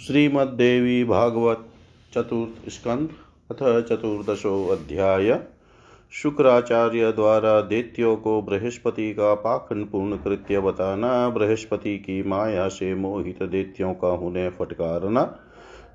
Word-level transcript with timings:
श्रीमद्देवी 0.00 1.04
भागवत 1.04 1.66
चतुर्थ 2.14 2.68
स्कंद, 2.68 3.08
अथ 3.50 3.86
चतुर्दशो 3.88 4.68
अध्याय। 4.68 5.40
शुक्राचार्य 6.12 7.12
द्वारा 7.12 7.60
देत्यो 7.60 8.16
को 8.16 8.42
बृहस्पति 8.42 9.12
का 9.12 9.34
पाखन 9.34 9.84
पूर्ण 9.84 10.16
कृत्य 10.16 10.60
बताना, 10.60 11.28
बृहस्पति 11.28 11.98
की 11.98 12.22
माया 12.22 12.68
से 12.68 12.94
मोहित 12.94 13.42
देत्यों 13.42 13.94
का 13.94 14.08
उन्हें 14.08 14.50
फटकारना 14.50 15.38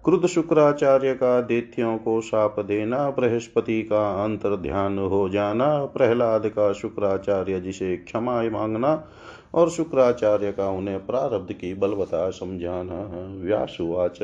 क्रुद्ध 0.06 0.28
शुक्राचार्य 0.28 1.14
का 1.14 1.42
देत्यों 1.42 1.98
को 1.98 2.22
साप 2.22 2.60
देना, 2.60 3.10
बृहस्पति 3.10 3.82
का 3.84 4.24
अंतर 4.24 4.56
ध्यान 4.56 4.98
हो 5.00 5.30
जाना, 5.30 5.86
प्रहलाद 5.86 6.48
का 6.48 6.74
शुक्राचार्य 6.74 7.60
जिसे 7.60 7.98
क्षमा 7.98 8.42
मांगना 8.44 9.08
और 9.54 9.70
शुक्राचार्य 9.70 10.52
का 10.52 10.70
उन्हें 10.70 11.06
प्रारब्ध 11.06 11.54
की 11.54 11.74
बलवता 11.74 12.30
समझाना 12.30 13.02
व्यासुवाच 13.44 14.20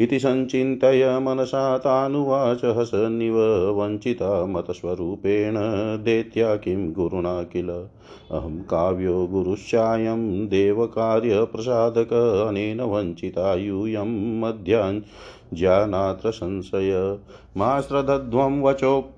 इति 0.00 0.18
सञ्चिन्तय 0.18 1.18
मनसा 1.18 1.78
तानुवाच 1.78 2.64
हसन्निव 2.64 3.36
वञ्चिता 3.80 4.46
मतस्वरूपेण 4.46 5.54
देत्या 6.04 6.56
किं 6.56 6.92
गुरुणा 6.92 7.42
किल? 7.42 7.86
अहं 8.30 8.58
काव्यो 8.58 9.26
गुरुश्चायं 9.26 10.46
देवकार्यप्रसादक 10.46 12.44
अनेन 12.48 12.80
वञ्चिता 12.80 13.54
यूयं 13.54 14.40
मध्याञ्जानात्र 14.40 16.30
संशय। 16.30 17.18
मा 17.56 17.80
श्रद्धध्वं 17.80 18.62
वचो 18.62 19.14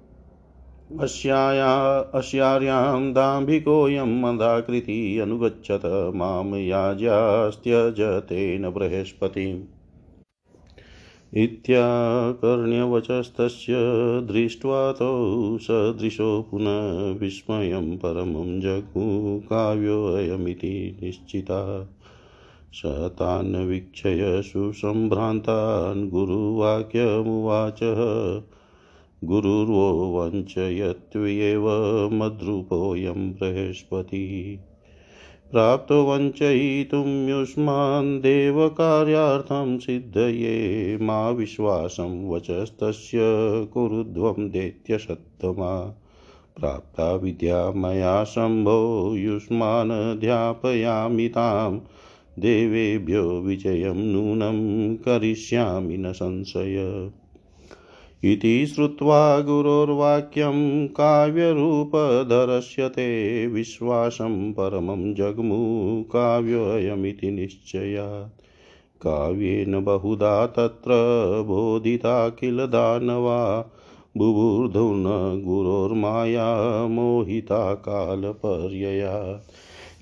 अस्यार्यां 1.01 3.13
दाम्भिकोऽयं 3.13 4.21
मदाकृति 4.21 5.19
अनुगच्छत। 5.19 6.13
माँ 6.15 6.45
याज्यास्त्यजतेन 6.45 8.71
बृहस्पतिम्। 8.71 9.63
इत्याकर्ण्यवचस्तस्य 11.35 13.73
दृष्ट्वा 14.33 14.93
तौ 14.93 15.59
सदृशो 15.59 16.49
पुनः 16.51 17.21
विस्मयं 17.21 17.97
परमं 17.97 18.61
जगुकाव्योऽयमिति 18.61 20.99
निश्चिता। 21.03 21.91
स 22.73 22.83
तान् 22.87 23.57
वीक्षय 23.57 24.43
सुसम्भ्रान्तान् 24.43 26.11
गुरुवाक्यमुवाच। 26.11 27.79
गुरुर्वो 29.25 30.21
वञ्चयत्वेव 30.21 31.65
मद्रूपोऽयं 32.13 33.33
बृहस्पतिः। 33.33 34.70
प्राप्तो 35.53 36.05
वञ्चयितुं 36.05 37.29
युष्मान् 37.29 38.21
देवकार्यार्थं 38.21 39.79
सिद्धये 39.79 40.99
मा 41.03 41.31
विश्वासं 41.31 42.31
वचस्तस्य 42.31 43.19
कुरुध्वं 43.75 44.51
दैत्यसत्तमा 44.51 46.03
प्राप्ता 46.57 47.15
विद्या 47.15 47.71
मया 47.71 48.25
शम्भो 48.25 49.17
युष्मानध्यापयामि 49.17 51.29
तां। 51.29 51.81
देवेभ्यो 52.39 53.23
विजयं 53.23 53.95
नूनं 53.95 54.97
करिष्यामि 54.97 55.97
न 55.97 56.13
संशय। 56.13 57.11
इति 58.25 58.67
श्रुत्वा 58.67 59.41
गुरोर्वाक्यं 59.41 60.89
काव्यरूपधरस्यते 60.89 63.47
विश्वासं 63.47 64.53
परमं 64.53 65.15
जग्मु 65.15 66.03
काव्योऽयमिति 66.03 67.31
निश्चयात्। 67.31 68.43
काव्येन 69.03 69.85
बहुधा 69.85 70.47
तत्र 70.47 70.91
बोधिता 71.47 72.29
किल 72.29 72.59
दानवा 72.59 73.71
बुबुर्धुन 74.17 75.05
गुरोर्माया 75.45 76.87
मोहिता 76.87 77.75
कालपर्ययात् 77.75 79.51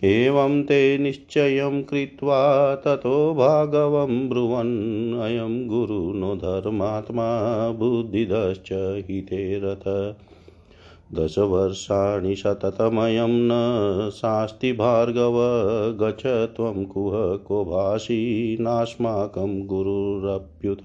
एवं 0.05 0.63
ते 0.63 0.99
निश्चयं 0.99 1.83
कृत्वा 1.83 2.75
ततो 2.75 3.35
भागवं 3.35 4.29
ब्रुवन्। 4.29 5.21
अयं 5.21 5.69
गुरुनो 5.69 6.37
धर्मात्मा, 6.37 7.71
बुद्धिदश्च 7.71 8.69
हिते 9.11 9.61
रथ। 9.65 10.15
दशवर्षाणि 11.15 12.37
सततमयं 12.37 13.29
न 13.31 13.51
शास्ति 14.11 14.73
भार्गव, 14.73 15.35
गच्छ 16.01 16.27
त्वं 16.27 16.85
कुह 16.85 17.37
को 17.37 17.65
भाषी 17.65 18.57
नास्माकं 18.61 19.67
गुरुरप्युत। 19.67 20.85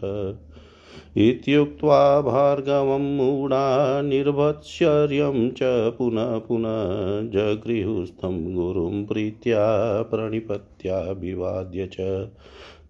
इत्युक्त्वा 1.17 2.21
भार्गवं 2.21 3.17
मूढा 3.17 4.01
निर्भत्सर्यं 4.01 5.51
च 5.51 5.59
पुनः 5.97 6.37
पुनः 6.37 7.29
जगृहुस्थं 7.29 8.55
गुरुं 8.55 9.05
प्रीत्या 9.05 10.01
प्रणिपत्याभिवाद्य 10.01 11.87
च। 11.87 11.95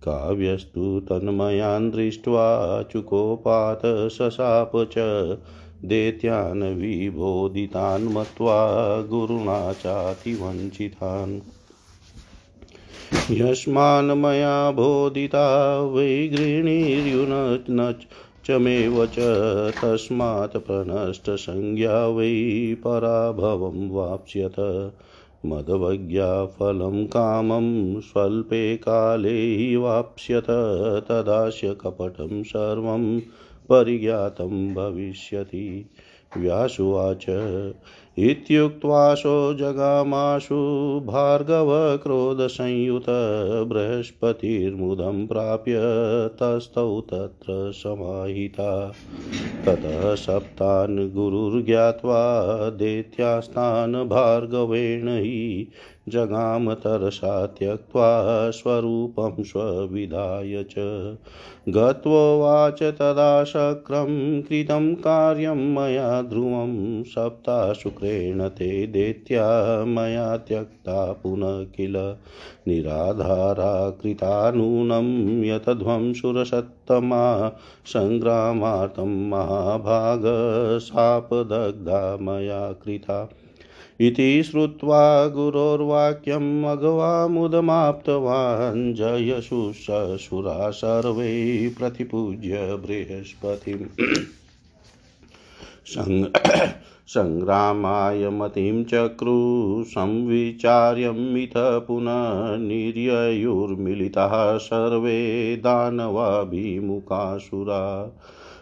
काव्यस्तु 0.04 1.00
तन्मयान् 1.00 1.92
दृष्ट्वा 1.92 2.82
चुकोपात 2.84 4.10
शशाप 4.10 4.72
च। 4.76 4.94
दैत्यान् 5.86 6.64
विबोधितान् 6.64 8.10
मत्वा 8.10 9.02
गुरुणा 9.02 9.74
चातिवञ्चितान्। 9.74 11.42
यस्मान् 13.30 14.12
मया 14.12 14.72
बोधिता 14.72 15.46
वै 15.82 16.30
च 18.46 18.52
मेव 18.52 19.06
च 19.06 19.16
तस्मात् 19.82 20.58
प्रनष्टसंज्ञा 20.58 22.08
वै 22.08 22.76
पराभवं 22.84 23.90
वाप्स्यत 23.90 24.60
मदवज्ञाफलं 25.46 27.06
कामं 27.06 28.00
स्वल्पे 28.00 28.78
काले 28.78 29.76
वाप्स्यत 29.76 30.46
तदास्य 31.08 31.74
कपटं 31.74 32.44
सर्वं 32.44 33.20
परिज्ञातं 33.70 34.74
भविष्यति। 34.74 35.90
व्यासुवाच 36.38 37.26
इत्युक्त्वाशो 38.18 39.54
जगामाशु 39.54 40.56
भार्गवक्रोधसंयुत 41.06 43.06
बृहस्पतिर्मुदं 43.70 45.28
प्राप्य 45.28 45.80
तस्थौ 46.42 47.02
तत्र 47.02 47.72
समाहिता। 47.72 48.96
ततः 49.66 50.16
सप्तान् 50.16 51.10
गुरुर्ज्ञात्वा 51.10 52.70
दैत्यास्तान् 52.70 53.96
भार्गवेण 53.96 55.08
हि 55.08 55.68
जगाम 56.10 56.74
तरसा 56.74 57.46
त्यक्त्वा 57.46 58.50
स्वरूपं 58.50 59.44
स्वविधाय 59.44 60.64
च। 60.64 60.74
गत्वोवाच 61.70 62.84
तदा 62.84 63.44
शक्रं 63.44 64.42
कृतं 64.42 64.96
कार्यं 64.96 65.56
मया 65.56 66.22
ध्रुवं 66.22 67.04
सप्ता 67.04 67.74
शुक्रेण 67.74 68.48
ते 68.48 68.88
दैत्या 68.88 69.86
मया 69.86 70.38
त्यक्ता 70.38 71.14
पुनः 71.14 71.64
किल। 71.64 72.16
निराधारा 72.68 73.90
कृता 73.90 74.52
नूनं 74.52 75.44
यतध्वंसुरसत्तमा 75.44 77.52
सङ्ग्रामार्थं 77.86 79.30
महाभागशापदग्धा 79.30 82.18
मया 82.22 82.72
कृता। 82.72 83.30
इति 84.00 84.44
श्रुत्वा 84.44 85.28
गुरोर्वाक्यम् 85.28 86.66
अगवामुदमाप्तवान् 86.66 88.94
जयशुशुरा 88.94 90.70
सर्वे 90.70 91.76
प्रतिपूज्य 91.80 92.58
बृहस्पतिम् 92.58 93.88
सङ्ग्रामाय 97.08 98.30
मतिं 98.30 98.84
चक्रु 98.84 99.84
संविचार्यमिथ 99.88 101.52
पुनः 101.58 102.58
निर्ययुर्मिलिताः 102.58 104.58
सर्वे 104.58 105.56
दानवाभिमुखासुरा। 105.56 108.12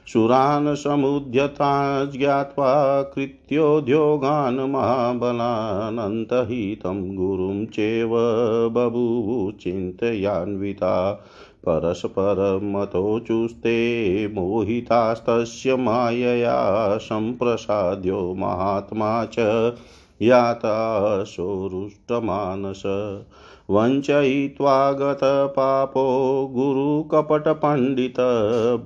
सुरान् 0.07 0.75
समुद्यता 0.75 2.06
ज्ञात्वा 2.06 3.01
कृत्योद्योगान् 3.01 4.59
महाबलान् 4.59 6.00
अन्तहितं 6.00 7.15
गुरुं 7.15 7.65
चैव 7.65 8.09
बभूवु 8.71 9.51
चिन्तयान्विता। 9.51 11.12
परस्परमतोचुस्ते 11.65 12.48
मोहितास्तस्य 14.27 15.75
मायया 15.75 16.98
सम्प्रसाद्यो 16.98 18.36
महात्मा 18.38 19.25
च 19.25 19.36
याताशोरुष्टमानस 20.21 22.83
वञ्चयित्वा 23.69 24.91
गतपापो 24.91 26.50
गुरुकपटपण्डित। 26.53 28.15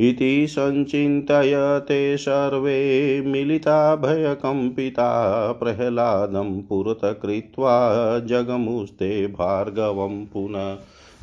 इति 0.00 0.46
सञ्चिन्तय 0.48 1.80
ते 1.88 2.16
सर्वे 2.16 2.80
मिलिता 3.26 3.96
भयकम्पिता 3.96 5.08
प्रह्लादं 5.52 6.62
पुरतकृत्वा 6.62 7.76
जगमुस्ते 8.18 9.26
भार्गवं 9.26 10.24
पुनः 10.26 10.74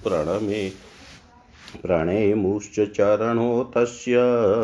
प्रणमे 0.03 0.69
प्रणेमुश्च 1.81 2.79
चरणो 2.79 3.71
तस्य 3.75 4.15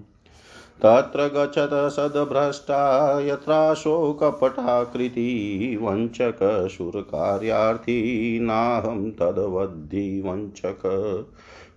तत्र 0.85 1.19
गच्छत 1.19 1.69
सद्भ्रष्टा 1.73 3.19
यत्राशोकपटाकृति 3.19 5.79
वञ्चकशुरकार्यार्थी 5.81 7.97
नाहं 8.41 9.11
तद्वद्धि 9.11 10.21
वञ्चक 10.25 10.83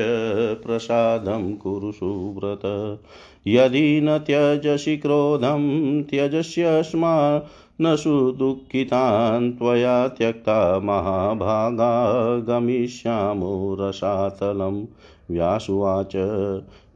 प्रसादं 0.67 1.55
कुरु 1.55 1.93
सुव्रत। 1.93 2.99
यदि 3.49 4.01
न 4.01 4.19
त्यजसि 4.19 4.97
क्रोधं 4.97 6.03
त्यजस्यस्मा 6.03 7.43
न 7.81 7.97
सुदुःखितान् 7.97 9.53
त्वया 9.53 10.09
त्यक्ता 10.09 10.79
महाभागा 10.79 12.37
गमिष्यामो 12.39 13.77
रसातलं। 13.81 14.87
व्यासुवाच 15.31 16.17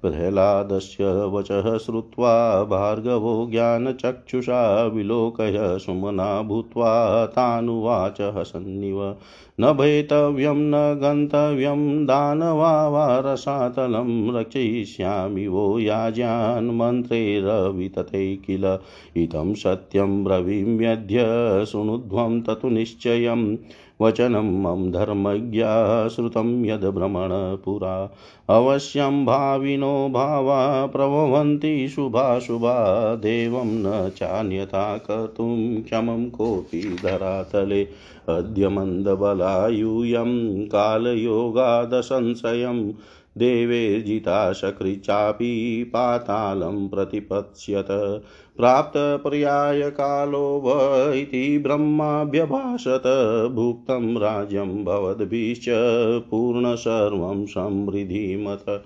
प्रह्लादस्य 0.03 1.27
वचः 1.27 1.79
श्रुत्वा 1.79 2.65
भार्गवो 2.65 3.49
ज्ञानचक्षुषा 3.51 4.85
विलोकय 4.85 5.55
सुमना 5.59 6.43
भूत्वा 6.43 7.27
तानुवाच 7.27 8.21
हसन्निव 8.21 9.17
न 9.61 9.73
भेतव्यं, 9.73 10.57
न 10.57 10.99
गन्तव्यं 11.03 12.07
दानवा 12.07 12.89
वा 12.89 13.19
रसातलं 13.19 14.41
रक्षयिष्यामि 14.41 15.47
वो 15.47 15.79
याज्ञान्मन्त्रैरवितते 15.79 18.37
किल 18.37 18.79
इदं 19.17 19.55
सत्यं 19.55 20.25
ब्रवीम्यद्य 20.25 21.27
शृणुध्वं 21.67 22.41
ततु 22.41 22.69
निश्चयम्। 22.69 23.57
वचनं 24.03 24.63
मम 24.63 24.91
धर्मज्ञा 24.91 26.09
श्रुतं 26.09 26.65
यद्भ्रमण 26.65 27.57
पुरा। 27.57 28.15
अवश्यं 28.51 29.27
भाविनो 29.27 30.09
भावा 30.09 30.87
प्रभवन्ति 30.87 31.89
शुभाशुभा 31.89 33.15
देवं 33.15 33.65
न 33.65 34.13
चान्यथा 34.17 34.97
कर्तुं 34.97 35.83
क्षमं 35.83 36.31
कोऽपि 36.31 36.97
धरातले। 37.05 37.89
अद्य 38.29 38.69
मन्दबलायूयं 38.69 40.67
कालयोगादसंशयं 40.67 42.93
देवेर्जिता 43.39 44.53
सकृचापि 44.53 45.85
पातालं 45.93 46.89
प्रतिपत्स्यत। 46.89 48.23
प्राप्तपर्यायकालो 48.57 50.63
व 50.65 50.73
इति 51.13 51.59
ब्रह्माभ्यभाषत। 51.59 53.03
भुक्तं 53.55 54.19
राज्यं 54.19 54.85
भवद्भिश्च 54.85 55.67
पूर्णसर्वं 56.31 57.47
समृद्धिमथ। 57.47 58.83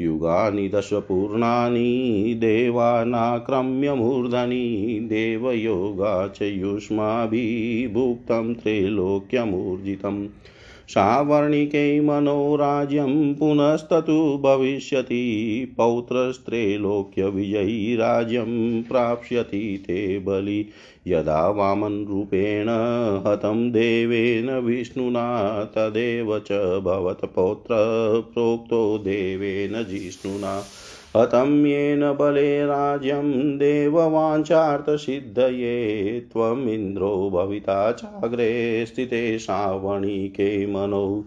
युगानि 0.00 0.68
दशपूर्णानि 0.68 2.34
देवानाक्रम्य 2.38 3.94
मूर्धनि 3.94 5.00
देवयोगा 5.02 6.28
च 6.28 6.42
युष्माभिभुक्तं 6.42 8.54
त्रैलोक्यमूर्जितम्। 8.54 10.26
सावर्णिके 10.88 12.00
मनोराज्यं 12.00 13.34
पुनस्ततु 13.34 14.40
भविष्यति 14.44 15.74
पौत्रस्त्रैलोक्यविजयी 15.76 17.96
राज्यं 17.96 18.82
प्राप्स्यति 18.82 19.84
ते 19.86 20.18
बलि। 20.18 20.66
यदा 21.06 21.48
वामनरूपेण 21.48 22.66
हतं 23.26 23.70
देवेन 23.70 24.50
विष्णुना, 24.50 25.64
तदेव 25.64 26.38
च 26.38 26.80
भवत्पौत्र 26.84 27.74
प्रोक्तो 28.34 28.98
देवेन 28.98 29.84
जिष्णुना। 29.84 30.64
हतं 31.16 31.66
येन 31.66 32.12
बले 32.12 32.66
राज्यं 32.66 33.58
देववाञ्छार्थसिद्धये 33.58 36.28
त्वमिन्द्रो 36.32 37.30
भविता 37.30 37.92
चाग्रे 37.92 38.86
स्थिते 38.86 39.38
श्रावणिके 39.38 40.66
मनो। 40.66 41.24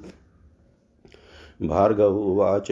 भार्गव 1.63 2.17
उवाच 2.17 2.71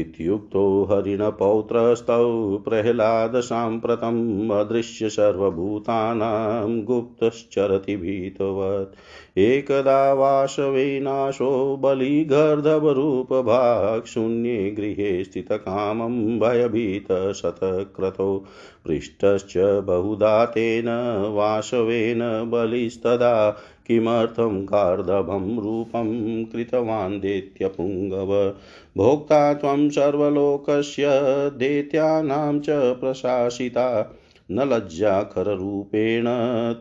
इत्युक्तो 0.00 0.62
हरिणपौत्रस्तौ 0.90 2.24
प्रह्लादसाम्प्रतम् 2.64 4.50
अदृश्य 4.52 5.08
सर्वभूतानां 5.08 6.82
गुप्तश्चरति 6.84 7.96
भीतवत् 7.96 9.38
एकदा 9.38 10.12
वासवेनाशो 10.12 11.50
बलिगर्धवरूपभाक् 11.82 12.74
शून्ये 14.06 14.70
गृहे 14.78 15.12
स्थितकामं 15.24 16.16
भयभीतशतक्रतो 16.38 18.28
पृष्टश्च 18.86 19.52
बहुधा 19.86 20.44
तेन 20.54 20.88
वासवेन 21.34 22.20
बलिस्तदा 22.50 23.34
किमर्थं 23.86 24.64
कार्दभं 24.64 25.60
रूपं 25.60 26.44
कृतवान् 26.44 27.20
दैत्यपुङ्गव। 27.20 28.54
भोक्ता 28.96 29.54
त्वं 29.54 29.90
सर्वलोकस्य 29.90 31.04
दैत्यानां 31.50 32.60
च 32.60 32.66
प्रशासिता। 32.70 34.14
न 34.50 34.60
लज्जाखररूपेण 34.60 36.24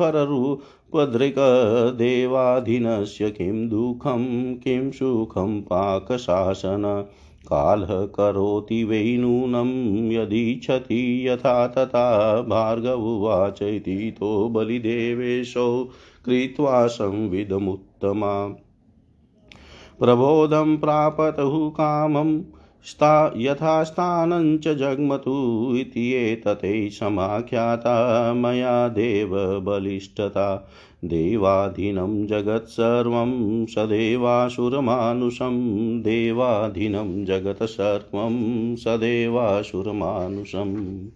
त्वदृक्देवाधीनस्य 0.92 3.30
किं 3.30 3.68
दुःखं, 3.68 4.54
किं 4.54 4.90
सुखं 4.90 5.60
पाकशासन। 5.60 7.08
कालः 7.44 8.06
करोति 8.06 8.84
वै 8.84 9.04
नूनं, 9.04 10.12
यदीच्छति 10.12 11.28
यथा 11.28 11.66
तथा। 11.66 12.42
भार्गवुवाच 12.42 13.62
इति 13.62 14.16
तो 14.20 14.48
बलिदेवेशौ 14.48 15.88
कृत्वा 16.24 16.86
संविदमुत्तमा। 16.86 18.62
प्रबोधं 20.00 20.76
प्रापतुः 20.76 21.70
कामं 21.70 22.59
स्था 22.84 23.34
यथास्थानं 23.36 24.58
च 24.58 24.68
जग्मतु 24.68 25.72
इति 25.76 26.12
एतते 26.12 26.90
समाख्याता 26.90 28.34
मया 28.34 28.88
देवबलिष्ठता 28.88 30.68
देवाधीनं 31.04 32.26
जगत्सर्वं 32.26 33.66
सदेवासुरमानुषं। 33.66 36.00
देवाधीनं 36.00 37.24
जगत् 37.24 37.62
सर्वं 37.62 38.76
सदेवासुरमानुषम्। 38.76 41.08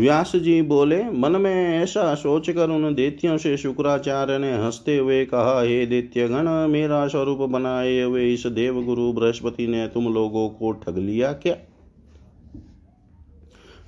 व्यास 0.00 0.36
जी 0.36 0.62
बोले, 0.62 1.04
मन 1.04 1.40
में 1.40 1.78
ऐसा 1.78 2.14
सोचकर 2.14 2.70
उन 2.70 2.94
दैत्यों 2.94 3.38
से 3.38 3.56
शुक्राचार्य 3.56 4.38
ने 4.38 4.52
हँसते 4.52 4.96
हुए 4.98 5.24
कहा, 5.24 5.62
हे 5.62 5.86
दैत्यगण, 5.86 6.48
मेरा 6.68 7.08
स्वरूप 7.08 7.38
बनाए 7.38 8.02
हुए 8.02 8.34
इस 8.34 8.46
देवगुरु 8.46 9.12
बृहस्पति 9.12 9.66
ने 9.66 9.86
तुम 9.88 10.14
लोगों 10.14 10.48
को 10.48 10.72
ठग 10.72 10.98
लिया 10.98 11.32
क्या? 11.32 11.56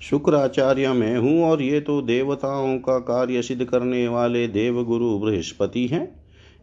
शुक्राचार्य 0.01 0.93
मैं 0.93 1.19
हूँ 1.19 1.45
और 1.45 1.63
ये 1.63 1.81
तो 1.81 2.03
देवताओं 2.03 2.79
का 2.79 2.99
कार्य 2.99 3.43
सिद्ध 3.43 3.65
करने 3.65 4.09
वाले 4.09 4.49
देवगुरु 4.49 5.19
बृहस्पति 5.19 5.87
हैं। 5.87 6.20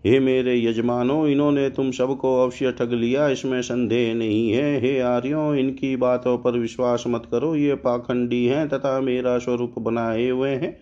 हे 0.07 0.19
मेरे 0.19 0.65
यजमानो, 0.65 1.27
इन्होंने 1.27 1.69
तुम 1.69 1.91
सबको 1.91 2.43
अवश्य 2.43 2.71
ठग 2.71 2.93
लिया, 2.93 3.29
इसमें 3.29 3.61
संदेह 3.61 4.13
नहीं 4.15 4.51
है। 4.51 4.81
हे 4.81 4.99
आर्यों, 4.99 5.55
इनकी 5.55 5.95
बातों 5.95 6.37
पर 6.37 6.51
विश्वास 6.51 7.03
मत 7.07 7.23
करो, 7.31 7.55
ये 7.55 7.75
पाखंडी 7.75 8.45
हैं 8.45 8.69
तथा 8.69 8.99
मेरा 8.99 9.37
स्वरूप 9.37 9.79
बनाए 9.79 10.29
हुए 10.29 10.49
हैं। 10.49 10.79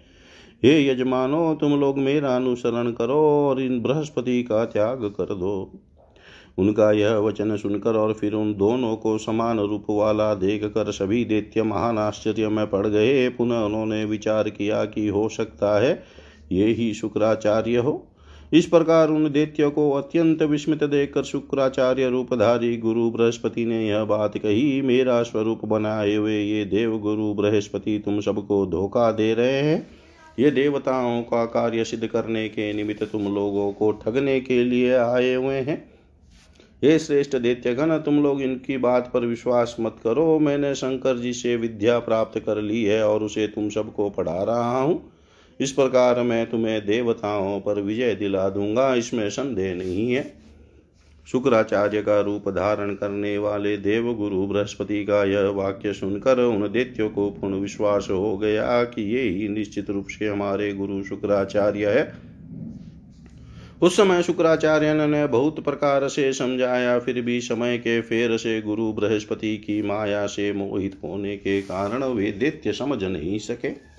हे 0.64 0.90
यजमानो, 0.90 1.56
तुम 1.56 1.80
लोग 1.80 1.98
मेरा 1.98 2.36
अनुसरण 2.36 2.92
करो 2.92 3.50
और 3.50 3.62
इन 3.62 3.82
बृहस्पति 3.82 4.44
का 4.44 4.66
त्याग 4.66 5.04
कर 5.04 5.36
दो। 5.36 5.82
उनका 6.58 6.92
यह 6.92 7.16
वचन 7.16 7.58
सुनकर 7.58 7.96
और 7.96 8.14
फिर 8.14 8.34
उन 8.34 8.54
दोनों 8.54 8.96
को 8.96 9.18
समान 9.18 9.60
रूप 9.60 9.86
वाला 9.90 10.34
देख 10.34 10.64
कर 10.64 10.92
सभी 10.92 11.26
दैत्य 11.26 11.64
महान 11.64 11.98
आश्चर्य 11.98 12.50
में 12.50 12.68
पड़ 12.68 12.88
गए। 12.88 13.30
पुनः 13.30 13.58
उन्होंने 13.58 14.06
विचार 14.06 14.50
किया 14.50 14.86
कि 14.86 15.08
हो 15.08 15.30
सकता 15.30 15.82
है 15.82 16.04
ये 16.52 16.66
ही 16.66 16.94
शुक्राचार्य 16.94 17.78
हो। 17.78 18.12
इस 18.52 18.66
प्रकार 18.66 19.10
उन 19.10 19.30
दैत्यों 19.32 19.70
को 19.72 19.90
अत्यंत 19.92 20.42
विस्मित 20.44 20.84
देखकर 20.84 21.24
शुक्राचार्य 21.24 22.10
रूपधारी 22.10 22.76
गुरु 22.78 23.10
बृहस्पति 23.12 23.66
ने 23.66 23.88
यह 23.88 24.04
बात 24.04 24.38
कही, 24.38 24.82
मेरा 24.82 25.22
स्वरूप 25.24 25.66
बनाए 25.66 26.16
हुए 26.16 26.38
ये 26.38 26.66
देव 26.66 26.98
गुरु 26.98 27.34
बृहस्पति 27.34 28.02
तुम 28.06 28.20
सबको 28.22 28.66
धोखा 28.66 29.12
दे 29.12 29.34
रहे 29.34 29.62
हैं। 29.62 29.88
ये 30.38 30.52
देवताओं 30.52 31.22
का 31.22 31.46
कार्य 31.46 31.84
सिद्ध 31.84 32.08
करने 32.08 32.48
के 32.50 32.72
निमित्त 32.74 33.04
तुम 33.04 33.34
लोगों 33.36 33.72
को 33.74 33.92
ठगने 33.92 34.40
के 34.42 34.64
लिए 34.64 34.94
आए 34.94 35.34
हुए 35.34 35.56
हैं। 35.56 35.78
हे 36.84 36.98
श्रेष्ठ 37.00 37.36
दैत्यगण, 37.36 37.98
तुम 37.98 38.22
लोग 38.24 38.42
इनकी 38.42 38.78
बात 38.78 39.10
पर 39.14 39.26
विश्वास 39.26 39.76
मत 39.80 39.96
करो। 40.04 40.40
मैंने 40.40 40.74
शंकर 40.76 41.18
जी 41.18 41.34
से 41.34 41.56
विद्या 41.56 42.00
प्राप्त 42.00 42.40
कर 42.40 42.62
ली 42.62 42.84
है 42.84 43.04
और 43.08 43.24
उसे 43.24 43.48
तुम 43.48 43.70
सबको 43.70 44.10
पढ़ा 44.10 44.42
रहा 44.44 44.82
हूँ। 44.82 45.02
इस 45.60 45.72
प्रकार 45.72 46.22
मैं 46.22 46.46
तुम्हें 46.50 46.86
देवताओं 46.86 47.60
पर 47.60 47.82
विजय 47.82 48.16
दिला 48.16 48.50
दूँगा, 48.50 48.94
इसमें 48.96 49.30
संदेह 49.30 49.74
नहीं 49.76 50.12
है। 50.12 50.34
शुक्राचार्य 51.28 52.02
का 52.02 52.20
रूप 52.22 52.50
धारण 52.50 52.94
करने 52.94 53.38
वाले 53.38 53.78
देव 53.78 54.14
गुरु 54.14 54.46
बृहस्पति 54.48 55.04
का 55.06 55.24
यह 55.24 55.48
वाक्य 55.50 55.94
सुनकर 55.94 56.40
उन 56.40 56.68
दैत्यों 56.72 57.10
को 57.10 57.30
पूर्ण 57.30 57.56
विश्वास 57.56 58.08
हो 58.12 58.38
गया 58.38 58.84
कि 58.84 59.04
ये 59.16 59.22
ही 59.22 59.48
निश्चित 59.50 59.90
रूप 59.90 60.08
से 60.10 60.28
हमारे 60.28 60.72
गुरु 60.74 61.04
शुक्राचार्य 61.04 61.90
है। 61.90 62.14
उस 63.82 63.98
समय 63.98 64.22
शुक्राचार्य 64.24 64.94
ने 64.94 65.26
बहुत 65.28 65.64
प्रकार 65.64 66.08
से 66.08 66.32
समझाया, 66.34 67.00
फिर 67.00 67.22
भी 67.22 67.40
समय 67.42 67.78
के 67.78 68.00
फेर 68.02 68.38
से 68.38 68.62
गुरु 68.62 68.92
बृहस्पति 68.94 69.58
की 69.58 69.82
माया 69.82 70.26
से 70.28 70.52
मोहित 70.54 70.98
होने 71.04 71.36
के 71.38 71.62
कारण 71.62 72.04
वे 72.04 72.32
दैत्य 72.32 72.74
समझ 72.74 73.04
नहीं 73.04 73.40
सके। 73.40 73.95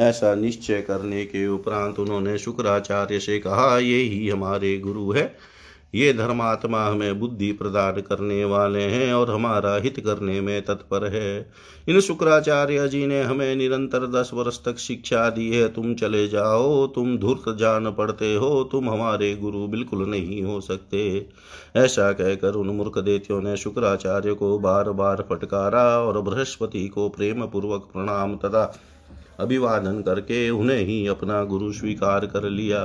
ऐसा 0.00 0.34
निश्चय 0.34 0.80
करने 0.82 1.24
के 1.24 1.46
उपरांत 1.46 1.98
उन्होंने 1.98 2.38
शुक्राचार्य 2.38 3.20
से 3.20 3.38
कहा, 3.38 3.78
ये 3.78 3.96
ही 3.96 4.28
हमारे 4.28 4.78
गुरु 4.78 5.12
है। 5.12 5.54
ये 5.94 6.12
धर्मात्मा 6.12 6.86
हमें 6.86 7.20
बुद्धि 7.20 7.52
प्रदान 7.52 8.00
करने 8.00 8.44
वाले 8.44 8.82
हैं 8.82 9.14
और 9.14 9.30
हमारा 9.30 9.76
हित 9.76 10.00
करने 10.00 10.40
में 10.40 10.62
तत्पर 10.62 11.06
है। 11.06 11.52
इन 11.88 12.00
शुक्राचार्य 12.00 12.88
जी 12.88 13.06
ने 13.06 13.22
हमें 13.22 13.56
निरंतर 13.56 14.06
दस 14.06 14.30
वर्ष 14.34 14.58
तक 14.64 14.78
शिक्षा 14.78 15.30
दी 15.30 15.48
है। 15.50 15.68
तुम 15.68 15.94
चले 15.94 16.28
जाओ, 16.28 16.86
तुम 16.86 17.18
धूर्त 17.18 17.56
जान 17.58 17.90
पड़ते 17.90 18.34
हो, 18.34 18.64
तुम 18.64 18.90
हमारे 18.90 19.36
गुरु 19.36 19.66
बिल्कुल 19.66 20.08
नहीं 20.08 20.42
हो 20.42 20.60
सकते। 20.60 21.26
ऐसा 21.76 22.12
कहकर 22.12 22.54
उन 22.54 22.66
मूर्ख 22.66 22.98
देतियों 22.98 23.40
ने 23.40 23.56
शुक्राचार्य 23.56 24.34
को 24.34 24.58
बार 24.58 24.90
बार 24.90 25.24
फटकारा 25.30 25.98
और 25.98 26.20
बृहस्पति 26.20 26.88
को 26.88 27.08
प्रेम 27.08 27.46
पूर्वक 27.46 27.90
प्रणाम 27.92 28.36
तथा 28.36 28.80
अभिवादन 29.40 30.00
करके 30.02 30.48
उन्हें 30.50 30.80
ही 30.80 31.06
अपना 31.06 31.42
गुरु 31.44 31.72
स्वीकार 31.72 32.26
कर 32.26 32.48
लिया। 32.50 32.80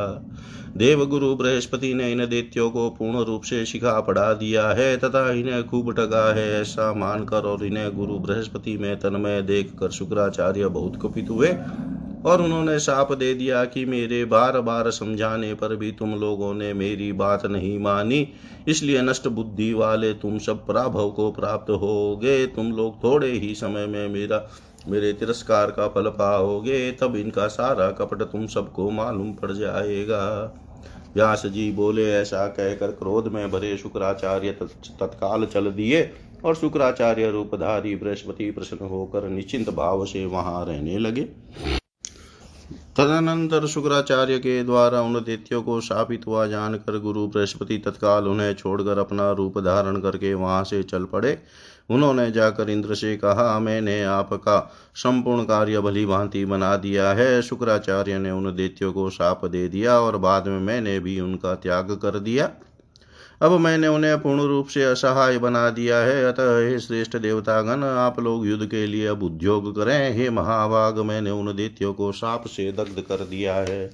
देव 0.77 1.05
गुरु 1.05 1.35
बृहस्पति 1.35 1.93
ने 1.93 2.11
इन 2.11 2.25
दैत्यों 2.25 2.69
को 2.71 2.89
पूर्ण 2.89 3.23
रूप 3.25 3.43
से 3.43 3.65
शिखा 3.65 3.99
पढ़ा 4.01 4.31
दिया 4.33 4.67
है, 4.69 4.95
तथा 4.97 5.29
इन्हें 5.31 5.63
खूब 5.67 5.91
ठगा 5.93 6.25
है, 6.33 6.49
ऐसा 6.61 6.93
मानकर 6.93 7.45
और 7.45 7.65
इन्हें 7.65 7.95
गुरु 7.95 8.17
बृहस्पति 8.19 8.77
में 8.77 8.95
तन्मय 8.99 9.41
देख 9.43 9.71
कर 9.79 9.89
शुक्राचार्य 9.91 10.67
बहुत 10.69 10.95
कुपित 10.95 11.29
हुए 11.29 11.55
और 12.25 12.41
उन्होंने 12.41 12.77
साप 12.79 13.11
दे 13.13 13.33
दिया 13.33 13.63
कि 13.65 13.85
मेरे 13.85 14.23
बार 14.25 14.59
बार 14.61 14.89
समझाने 14.91 15.53
पर 15.53 15.75
भी 15.75 15.91
तुम 15.91 16.15
लोगों 16.15 16.53
ने 16.53 16.73
मेरी 16.73 17.11
बात 17.11 17.45
नहीं 17.45 17.77
मानी, 17.79 18.27
इसलिए 18.67 19.01
नष्ट 19.01 19.27
बुद्धि 19.27 19.71
वाले 19.73 20.13
तुम 20.13 20.37
सब 20.39 20.65
पराभव 20.67 21.09
को 21.09 21.31
प्राप्त 21.31 21.69
होगे। 21.71 22.45
तुम 22.47 22.71
लोग 22.71 23.03
थोड़े 23.03 23.31
ही 23.31 23.53
समय 23.55 23.87
में 23.87 24.07
मेरा 24.09 24.47
मेरे 24.89 25.11
तिरस्कार 25.13 25.71
का 25.71 25.87
फल 25.87 26.09
पाओगे, 26.09 26.91
तब 26.91 27.15
इनका 27.15 27.47
सारा 27.47 27.89
कपट 27.91 28.23
तुम 28.23 28.45
सबको 28.47 28.89
मालूम 28.91 29.33
पड़ 29.33 29.51
जाएगा। 29.51 30.25
व्यास 31.15 31.45
जी 31.45 31.71
बोले, 31.71 32.11
ऐसा 32.11 32.45
कहकर 32.47 32.91
क्रोध 32.93 33.27
में 33.27 33.49
भरे 33.51 33.75
शुक्राचार्य 33.77 34.51
तत्काल 34.51 35.45
चल 35.45 35.71
दिए 35.71 36.09
और 36.45 36.55
शुक्राचार्य 36.55 37.29
रूपधारी 37.31 37.95
बृहस्पति 37.95 38.49
प्रसन्न 38.51 38.87
होकर 38.87 39.27
निश्चिंत 39.29 39.69
भाव 39.69 40.05
से 40.05 40.25
वहाँ 40.25 40.65
रहने 40.65 40.97
लगे। 40.97 41.27
तदनंतर 42.99 43.65
शुक्राचार्य 43.65 44.37
के 44.39 44.63
द्वारा 44.63 45.01
उन 45.01 45.13
दैत्यों 45.13 45.61
को 45.63 45.79
शापित 45.81 46.25
हुआ 46.27 46.45
जानकर 46.47 46.97
गुरु 46.99 47.25
बृहस्पति 47.27 47.77
तत्काल 47.77 48.27
उन्हें 48.27 48.53
छोड़कर 48.53 48.97
अपना 48.97 49.31
रूप 49.31 49.59
धारण 49.59 49.99
करके 50.01 50.33
वहाँ 50.33 50.63
से 50.63 50.81
चल 50.83 51.03
पड़े। 51.03 51.37
उन्होंने 51.89 52.29
जाकर 52.31 52.69
इंद्र 52.69 52.95
से 52.95 53.15
कहा, 53.17 53.59
मैंने 53.59 54.03
आपका 54.03 54.59
संपूर्ण 54.95 55.43
कार्य 55.43 55.79
भली 55.79 56.05
भांति 56.05 56.45
बना 56.45 56.75
दिया 56.75 57.11
है। 57.11 57.41
शुक्राचार्य 57.41 58.17
ने 58.19 58.31
उन 58.31 58.55
दैत्यों 58.55 58.93
को 58.93 59.09
शाप 59.09 59.45
दे 59.45 59.67
दिया 59.67 59.99
और 59.99 60.17
बाद 60.17 60.47
में 60.47 60.59
मैंने 60.59 60.99
भी 60.99 61.19
उनका 61.19 61.55
त्याग 61.55 61.91
कर 61.91 62.19
दिया। 62.19 62.49
अब 63.41 63.51
मैंने 63.51 63.87
उन्हें 63.87 64.21
पूर्ण 64.21 64.41
रूप 64.41 64.67
से 64.67 64.83
असहाय 64.83 65.37
बना 65.37 65.69
दिया 65.69 65.97
है। 65.97 66.25
अतः 66.25 66.69
हे 66.69 66.79
श्रेष्ठ 66.79 67.17
देवतागण, 67.17 67.83
आप 67.83 68.19
लोग 68.19 68.47
युद्ध 68.47 68.65
के 68.65 68.85
लिए 68.87 69.07
अब 69.07 69.23
उद्योग 69.23 69.75
करें। 69.75 70.17
हे 70.17 70.29
महाभाग, 70.29 70.99
मैंने 70.99 71.29
उन 71.29 71.55
दैत्यों 71.55 71.93
को 71.93 72.11
साप 72.11 72.47
से 72.47 72.71
दग्ध 72.71 73.01
कर 73.01 73.15
दिया 73.15 73.55
है। 73.55 73.89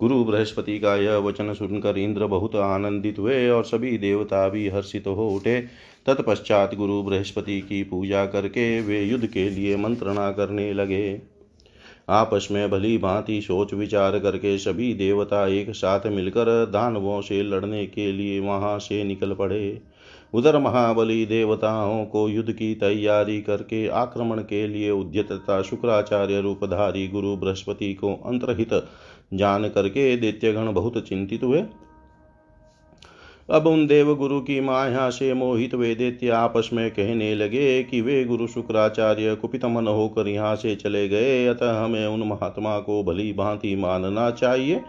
गुरु 0.00 0.24
बृहस्पति 0.24 0.78
का 0.78 0.96
यह 0.96 1.16
वचन 1.16 1.54
सुनकर 1.54 1.98
इंद्र 1.98 2.26
बहुत 2.26 2.56
आनंदित 2.56 3.18
हुए 3.18 3.48
और 3.48 3.64
सभी 3.64 3.98
देवता 3.98 4.48
भी 4.48 4.68
हर्षित 4.68 5.06
हो 5.06 5.28
उठे। 5.28 5.60
तत्पश्चात 6.06 6.74
गुरु 6.74 7.02
बृहस्पति 7.02 7.60
की 7.60 7.82
पूजा 7.82 8.26
करके 8.26 8.80
वे 8.80 9.02
युद्ध 9.02 9.26
के 9.26 9.50
लिए 9.50 9.76
मंत्रणा 9.76 10.30
करने 10.30 10.72
लगे। 10.72 11.35
आपस 12.08 12.48
में 12.50 12.70
भली 12.70 12.98
भांति 12.98 13.40
सोच 13.40 13.74
विचार 13.74 14.18
करके 14.18 14.58
सभी 14.58 14.94
देवता 14.94 15.46
एक 15.46 15.70
साथ 15.70 16.06
मिलकर 16.06 16.66
दानवों 16.66 17.20
से 17.20 17.42
लड़ने 17.42 17.86
के 17.86 18.12
लिए 18.12 18.40
वहाँ 18.40 18.78
से 18.78 19.04
निकल 19.04 19.34
पड़े। 19.34 19.80
उधर 20.34 20.58
महाबली 20.58 21.26
देवताओं 21.26 22.04
को 22.04 22.28
युद्ध 22.28 22.52
की 22.52 22.74
तैयारी 22.74 23.40
करके 23.42 23.88
आक्रमण 23.88 24.40
के 24.40 24.66
लिए 24.66 24.90
उद्यत 24.90 25.32
तथा 25.32 25.62
शुक्राचार्य 25.62 26.40
रूपधारी 26.40 27.08
गुरु 27.08 27.36
बृहस्पति 27.36 27.94
को 27.94 28.14
अंतरहित 28.14 28.74
जान 29.34 29.68
करके 29.68 30.16
दैत्यगण 30.16 30.72
बहुत 30.72 31.08
चिंतित 31.08 31.42
हुए। 31.42 31.64
अब 33.50 33.66
उन 33.66 33.86
देव 33.86 34.14
गुरु 34.14 34.40
की 34.40 34.60
माया 34.60 35.10
से 35.10 35.34
मोहित 35.34 35.74
वे 35.74 35.94
दैत्य 35.94 36.28
आपस 36.28 36.70
में 36.72 36.90
कहने 36.90 37.34
लगे 37.34 37.82
कि 37.82 38.00
वे 38.00 38.24
गुरु 38.24 38.46
शुक्राचार्य 38.46 39.34
कुपित 39.34 39.64
मन 39.64 39.86
होकर 39.86 40.28
यहाँ 40.28 40.56
से 40.56 40.76
चले 40.76 41.08
गए। 41.08 41.46
अतः 41.46 41.84
हमें 41.84 42.06
उन 42.06 42.20
महात्मा 42.20 42.78
को 42.78 43.04
भली 43.04 43.32
भांति 43.32 43.76
मानना 43.76 44.30
चाहिए। 44.30 44.80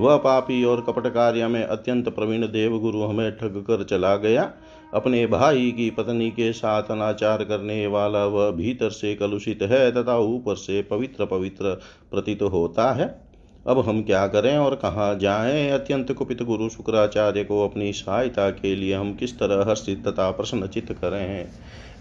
वह 0.00 0.16
पापी 0.16 0.64
और 0.64 0.80
कपट 0.80 1.06
कार्य 1.06 1.48
में 1.48 1.64
अत्यंत 1.64 2.08
प्रवीण 2.08 2.42
देव 2.42 2.78
गुरु 2.78 3.02
हमें 3.02 3.30
ठग 3.32 3.64
कर 3.66 3.84
चला 3.84 4.16
गया। 4.16 4.52
अपने 4.94 5.26
भाई 5.26 5.70
की 5.70 5.90
पत्नी 5.90 6.30
के 6.30 6.52
साथ 6.52 6.82
अनाचार 6.82 7.44
करने 7.44 7.86
वाला 7.86 8.26
वह 8.26 8.50
भीतर 8.50 8.90
से 8.90 9.14
कलुषित 9.14 9.62
है 9.62 9.92
तथा 9.92 10.18
ऊपर 10.18 10.54
से 10.54 10.82
पवित्र 10.82 11.26
पवित्र 11.26 11.80
प्रतीत 12.10 12.42
होता 12.42 12.92
है। 12.92 13.23
अब 13.66 13.78
हम 13.78 14.02
क्या 14.02 14.26
करें 14.26 14.58
और 14.58 14.74
कहाँ 14.74 15.18
जाएँ? 15.18 15.70
अत्यंत 15.70 16.12
कुपित 16.12 16.42
गुरु 16.42 16.68
शुक्राचार्य 16.68 17.44
को 17.44 17.68
अपनी 17.68 17.92
सहायता 17.92 18.50
के 18.50 18.76
लिए 18.76 18.94
हम 18.94 19.14
किस 19.14 19.38
तरह 19.38 19.70
हर्षित 19.70 20.08
तथा 20.08 20.30
प्रश्नचित 20.30 20.92
करें? 20.92 21.48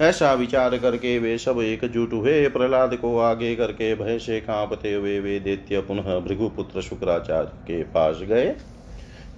ऐसा 0.02 0.34
विचार 0.34 0.78
करके 0.78 1.20
वे 1.20 1.38
सब 1.38 1.60
एकजुट 1.60 2.14
हुए। 2.14 2.50
प्रहलाद 2.50 2.96
को 2.96 3.18
आगे 3.20 3.56
करके 3.56 3.96
भय 3.96 4.20
से 4.20 4.40
कांपते 4.40 4.94
हुए 4.94 5.20
वे 5.20 5.40
दैत्य 5.40 5.82
पुनः 5.82 6.20
भृगुपुत्र 6.20 6.82
शुक्राचार्य 6.82 7.48
के 7.48 7.84
पास 7.84 8.20
गए। 8.24 8.56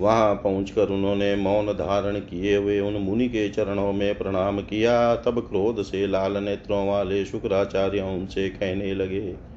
वहाँ 0.02 0.36
पहुंचकर 0.36 0.90
उन्होंने 0.90 1.36
मौन 1.36 1.68
धारण 1.68 2.20
किए 2.20 2.56
हुए 2.56 2.80
उन 2.80 2.94
मुनि 2.94 3.28
के 3.28 3.50
चरणों 3.50 3.94
में 3.94 4.18
प्रणाम 4.18 4.60
किया। 4.60 5.16
तब 5.16 5.40
क्रोध 5.40 5.82
से 5.82 6.08
लाल 6.08 6.38
नेत्रों 6.38 6.88
वाले 6.88 7.26
शुक्राचार्य 7.26 8.02
उनसे 8.02 8.50
कहने 8.50 8.94
लगे 8.94 9.55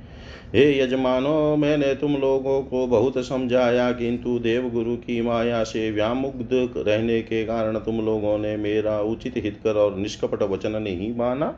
हे 0.55 0.79
यजमानो, 0.81 1.57
मैंने 1.57 1.95
तुम 1.95 2.17
लोगों 2.17 2.63
को 2.63 2.87
बहुत 2.87 3.27
समझाया, 3.27 3.93
किंतु 3.93 4.39
देवगुरु 4.39 4.97
की 4.97 5.21
माया 5.23 5.65
से 5.65 5.91
व्यामुग्ध 5.91 6.49
रहने 6.89 7.21
के 7.23 7.45
कारण 7.45 7.79
तुम 7.79 8.01
लोगों 8.01 8.39
ने 8.39 8.57
मेरा 8.57 9.01
उचित 9.01 9.35
हितकर 9.37 9.77
और 9.77 9.97
निष्कपट 9.97 10.43
वचन 10.43 10.83
नहीं 10.83 11.15
माना। 11.17 11.55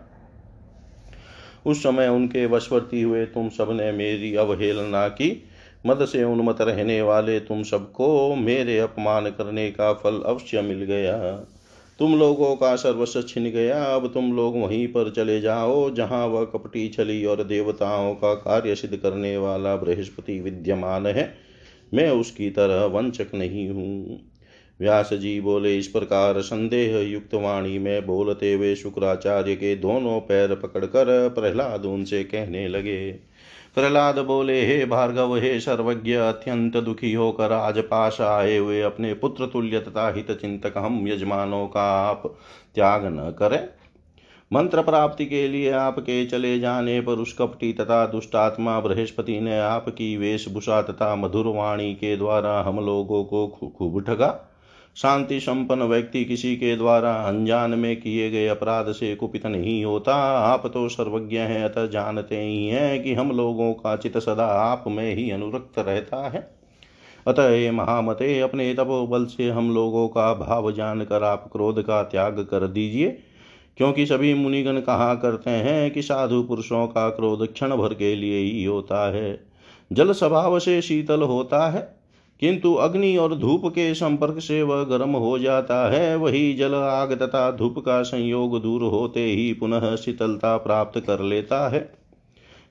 उस 1.67 1.83
समय 1.83 2.09
उनके 2.09 2.47
वशवर्ती 2.47 3.03
हुए 3.03 3.25
तुम 3.25 3.49
सबने 3.49 3.93
मेरी 3.93 4.35
अवहेलना 4.35 5.09
की। 5.09 5.43
मद 5.87 6.05
से 6.05 6.25
उन्मत 6.25 6.61
रहने 6.61 7.03
वाले 7.03 7.41
तुम 7.41 7.63
सबको 7.63 8.35
मेरे 8.35 8.79
अपमान 8.79 9.27
करने 9.27 9.71
का 9.71 9.93
फल 9.93 10.21
अवश्य 10.27 10.63
मिल 10.63 10.85
गया। 10.85 11.47
तुम 12.01 12.19
लोगों 12.19 12.57
का 12.57 12.77
सर्वस्व 12.77 13.23
छिन 13.23 13.51
गया 13.51 13.85
अब 13.85 14.07
तुम 14.15 14.33
लोग 14.33 14.57
वहीं 14.57 14.89
पर 14.89 15.11
चले 15.11 15.41
जाओ, 15.41 15.91
जहाँ 15.91 16.27
वह 16.27 16.45
कपटी 16.45 16.89
छली 16.89 17.25
और 17.25 17.45
देवताओं 17.45 18.15
का 18.15 18.35
कार्य 18.35 18.75
सिद्ध 18.75 18.97
करने 18.97 19.37
वाला 19.37 19.77
बृहस्पति 19.77 20.41
विद्यमान 20.41 21.07
है। 21.07 21.35
मैं 21.95 22.11
उसकी 22.11 22.51
तरह 22.51 22.85
वंचक 22.85 23.27
नहीं 23.35 23.69
हूँ। 23.71 24.21
व्यास 24.81 25.13
जी 25.13 25.41
बोले, 25.41 25.79
इस 25.79 25.87
प्रकार 25.87 26.41
संदेह 26.41 26.99
युक्त 26.99 27.35
वाणी 27.35 27.79
में 27.79 28.07
बोलते 28.07 28.53
हुए 28.53 28.75
शुक्राचार्य 28.75 29.57
के 29.57 29.77
दोनों 29.77 30.21
पैर 30.21 30.55
पकड़कर 30.55 31.29
प्रहलाद 31.29 31.85
उनसे 31.85 32.25
कहने 32.25 32.69
लगे 32.69 33.30
प्रहलाद 33.75 34.19
बोले, 34.19 34.67
हे 34.67 34.85
भार्गव, 34.85 35.37
हे 35.37 35.61
सर्वज्ञ, 35.61 36.15
अत्यंत 36.15 36.77
दुखी 36.77 37.13
होकर 37.13 37.53
आज 37.53 37.79
पास 37.79 38.21
आए 38.21 38.57
हुए 38.57 38.81
अपने 38.81 39.15
पुत्र 39.15 39.47
तुल्य 39.47 39.81
तथा 39.81 40.09
हित 40.15 40.31
चिंतक 40.31 40.75
हम 40.79 41.09
यजमानों 41.09 41.67
का 41.67 41.83
आप 41.83 42.23
त्याग 42.75 43.05
न 43.05 43.35
करें। 43.39 43.69
मंत्र 44.53 44.83
प्राप्ति 44.83 45.27
के 45.27 45.49
लिए 45.49 45.71
आपके 45.71 46.25
चले 46.27 46.59
जाने 46.59 47.01
पर 47.01 47.13
उस 47.13 47.33
कपटी 47.33 47.73
तथा 47.73 48.07
दुष्टात्मा 48.07 48.81
बृहस्पति 48.81 49.41
ने 49.41 49.59
आपकी 49.61 50.17
वेशभूषा 50.17 50.83
तथा 50.83 51.15
मधुर 51.17 51.47
वाणी 51.47 51.95
के 51.95 52.17
द्वारा 52.17 52.61
हम 52.61 52.87
लोगों 52.87 53.25
को 53.25 53.47
खूब 53.79 54.05
ठगा। 54.05 54.50
शांति 54.97 55.41
संपन्न 55.41 55.83
व्यक्ति 55.83 56.25
किसी 56.25 56.57
के 56.57 56.77
द्वारा 56.77 57.15
अनजान 57.15 57.71
में 57.71 58.01
किए 58.01 58.31
गए 58.31 58.47
अपराध 58.47 58.93
से 58.93 59.15
कुपित 59.15 59.47
नहीं 59.47 59.85
होता। 59.85 60.15
आप 60.39 60.67
तो 60.67 60.89
सर्वज्ञ 60.89 61.39
हैं, 61.39 61.65
अतः 61.65 61.87
जानते 61.87 62.37
ही 62.37 62.67
हैं 62.67 63.03
कि 63.03 63.15
हम 63.15 63.31
लोगों 63.31 63.73
का 63.73 63.97
चित 63.97 64.19
सदा 64.19 64.47
आप 64.47 64.85
में 64.87 65.15
ही 65.15 65.31
अनुरक्त 65.31 65.79
रहता 65.79 66.29
है। 66.29 66.51
अतः 67.27 67.49
ये 67.49 67.71
महामते, 67.71 68.41
अपने 68.41 68.75
तपोबल 68.75 69.25
से 69.25 69.51
हम 69.51 69.75
लोगों 69.75 70.09
का 70.09 70.35
भाव 70.35 70.73
जानकर 70.73 71.23
आप 71.23 71.49
क्रोध 71.53 71.83
का 71.83 72.03
त्याग 72.03 72.39
कर 72.41 72.67
दीजिए। 72.67 73.19
क्योंकि 73.77 74.07
सभी 74.07 74.35
मुनिगण 74.35 74.81
कहा 74.81 75.15
करते 75.15 75.51
हैं 75.51 75.91
कि 75.91 76.03
साधु 76.03 76.43
पुरुषों 76.43 76.87
का 76.87 77.09
क्रोध 77.09 77.53
क्षण 77.53 77.77
भर 77.77 77.95
के 77.95 78.17
लिए 78.17 78.39
ही 78.39 78.65
होता 78.65 79.13
है। 79.13 79.41
जल 79.93 80.13
स्वभाव 80.13 80.59
से 80.59 80.83
शीतल 80.83 81.23
होता 81.23 81.71
है। 81.71 82.00
किंतु 82.41 82.75
अग्नि 82.75 83.17
और 83.17 83.35
धूप 83.35 83.67
के 83.67 83.95
संपर्क 83.95 84.39
से 84.39 84.63
वह 84.63 84.85
गर्म 84.85 85.11
हो 85.11 85.39
जाता 85.39 85.91
है। 85.91 86.17
वही 86.17 86.53
जल 86.55 86.75
आग 86.75 87.13
तथा 87.13 87.51
धूप 87.51 87.79
का 87.79 88.03
संयोग 88.03 88.63
दूर 88.63 88.83
होते 88.83 89.25
ही 89.25 89.53
पुनः 89.53 89.97
शीतलता 89.97 90.57
प्राप्त 90.57 91.01
कर 91.01 91.21
लेता 91.21 91.69
है। 91.69 91.81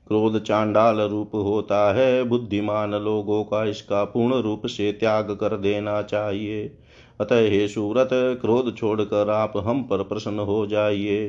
क्रोध 0.07 0.43
चांडाल 0.43 0.99
रूप 0.99 1.35
होता 1.35 1.93
है। 1.93 2.23
बुद्धिमान 2.23 2.91
लोगों 2.91 3.43
का 3.43 3.65
इसका 3.65 4.03
पूर्ण 4.03 4.35
रूप 4.35 4.65
से 4.65 4.91
त्याग 4.91 5.31
कर 5.31 5.57
देना 5.57 6.01
चाहिए। 6.01 6.77
अतः 7.19 7.39
हे 7.49 7.67
सूरत, 7.67 8.09
क्रोध 8.41 8.75
छोड़कर 8.77 9.29
आप 9.29 9.53
हम 9.57 9.83
पर 9.83 10.03
प्रसन्न 10.03 10.39
हो 10.39 10.65
जाइए। 10.67 11.25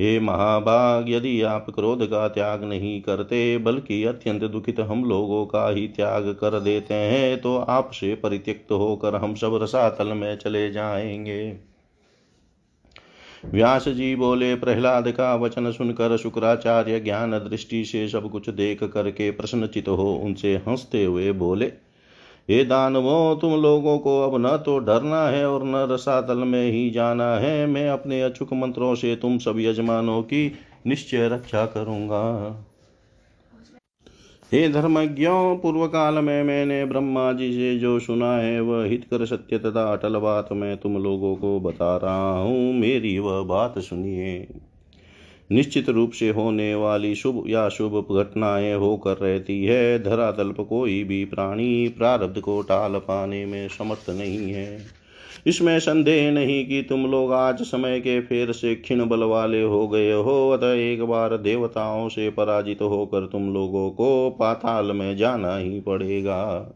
हे 0.00 0.18
महाभाग 0.20 1.10
यदि 1.10 1.42
आप 1.42 1.66
क्रोध 1.70 2.06
का 2.06 2.28
त्याग 2.28 2.64
नहीं 2.64 3.00
करते, 3.02 3.58
बल्कि 3.58 4.04
अत्यंत 4.04 4.44
दुखित 4.44 4.80
हम 4.80 5.04
लोगों 5.04 5.44
का 5.46 5.68
ही 5.70 5.86
त्याग 5.88 6.28
कर 6.40 6.60
देते 6.60 6.94
हैं 6.94 7.40
तो 7.40 7.56
आपसे 7.58 8.14
परित्यक्त 8.14 8.72
होकर 8.72 9.14
हम 9.14 9.34
सब 9.34 9.58
रसातल 9.62 10.06
में 10.06 10.36
चले 10.36 10.70
जाएँगे। 10.70 11.56
व्यास 13.44 13.88
जी 13.88 14.14
बोले, 14.16 14.54
प्रहलाद 14.54 15.10
का 15.10 15.34
वचन 15.34 15.70
सुनकर 15.72 16.16
शुक्राचार्य 16.16 17.00
ज्ञान 17.00 17.30
दृष्टि 17.30 17.84
से 17.84 18.08
सब 18.08 18.30
कुछ 18.30 18.48
देख 18.50 18.84
करके 18.84 19.30
प्रश्नचित 19.30 19.88
हो। 19.88 20.12
उनसे 20.14 20.54
हँसते 20.68 21.04
हुए 21.04 21.32
बोले 21.32 21.72
हे 22.48 22.64
दानवों, 22.64 23.36
तुम 23.36 23.52
लोगों 23.62 23.98
को 23.98 24.20
अब 24.22 24.36
न 24.40 24.56
तो 24.56 24.78
डरना 24.78 25.22
है 25.28 25.46
और 25.48 25.64
न 25.64 25.86
रसातल 25.90 26.38
में 26.38 26.70
ही 26.72 26.90
जाना 26.90 27.34
है। 27.36 27.66
मैं 27.66 27.88
अपने 27.88 28.22
अचुक 28.22 28.52
मंत्रों 28.52 28.94
से 28.94 29.16
तुम 29.16 29.38
सब 29.38 29.58
यजमानों 29.58 30.22
की 30.22 30.52
निश्चय 30.86 31.28
रक्षा 31.28 31.64
करूँगा। 31.66 32.24
हे 34.52 34.68
धर्मज्ञों 34.68 35.56
पूर्व 35.56 35.86
काल 35.86 36.14
में 36.14 36.42
मैंने 36.42 36.84
ब्रह्मा 36.84 37.32
जी 37.32 37.52
से 37.52 37.78
जो 37.78 37.98
सुना 38.00 38.36
है, 38.36 38.60
वह 38.60 38.84
हित 38.84 39.04
कर 39.04 39.24
सत्य 39.26 39.58
तथा 39.58 39.92
अटल 39.92 40.18
बात 40.18 40.48
मैं 40.52 40.76
तुम 40.76 40.98
लोगों 40.98 41.34
को 41.36 41.58
बता 41.60 41.96
रहा 41.96 42.38
हूँ। 42.40 42.72
मेरी 42.74 43.18
वह 43.18 43.42
बात 43.42 43.78
सुनिए। 43.78 44.46
निश्चित 45.52 45.88
रूप 45.88 46.10
से 46.10 46.30
होने 46.30 46.74
वाली 46.74 47.14
शुभ 47.14 47.44
या 47.46 47.68
शुभ 47.68 48.06
घटनाएँ 48.20 48.74
होकर 48.74 49.16
रहती 49.16 49.64
है। 49.64 50.02
धरातल 50.02 50.50
पर 50.50 50.64
कोई 50.64 51.04
भी 51.04 51.24
प्राणी 51.24 51.88
प्रारब्ध 51.88 52.40
को 52.40 52.62
टाल 52.62 52.92
पाने 52.92 53.46
में 53.46 53.68
समर्थ 53.68 54.10
नहीं 54.10 54.52
है। 54.52 54.82
इसमें 55.46 55.80
संदेह 55.80 56.30
नहीं 56.32 56.66
कि 56.66 56.82
तुम 56.82 57.06
लोग 57.06 57.32
आज 57.32 57.62
समय 57.62 58.00
के 58.00 58.20
फेर 58.20 58.52
से 58.52 58.74
क्षीण 58.74 59.06
बल 59.06 59.22
वाले 59.22 59.62
हो 59.62 59.88
गए 59.88 60.12
हो। 60.12 60.50
अतः 60.50 60.72
एक 60.72 61.02
बार 61.02 61.36
देवताओं 61.36 62.08
से 62.08 62.30
पराजित 62.30 62.82
होकर 62.82 63.26
तुम 63.26 63.54
लोगों 63.54 63.90
को 63.90 64.30
पाताल 64.30 64.92
में 64.92 65.16
जाना 65.16 65.56
ही 65.56 65.80
पड़ेगा। 65.80 66.72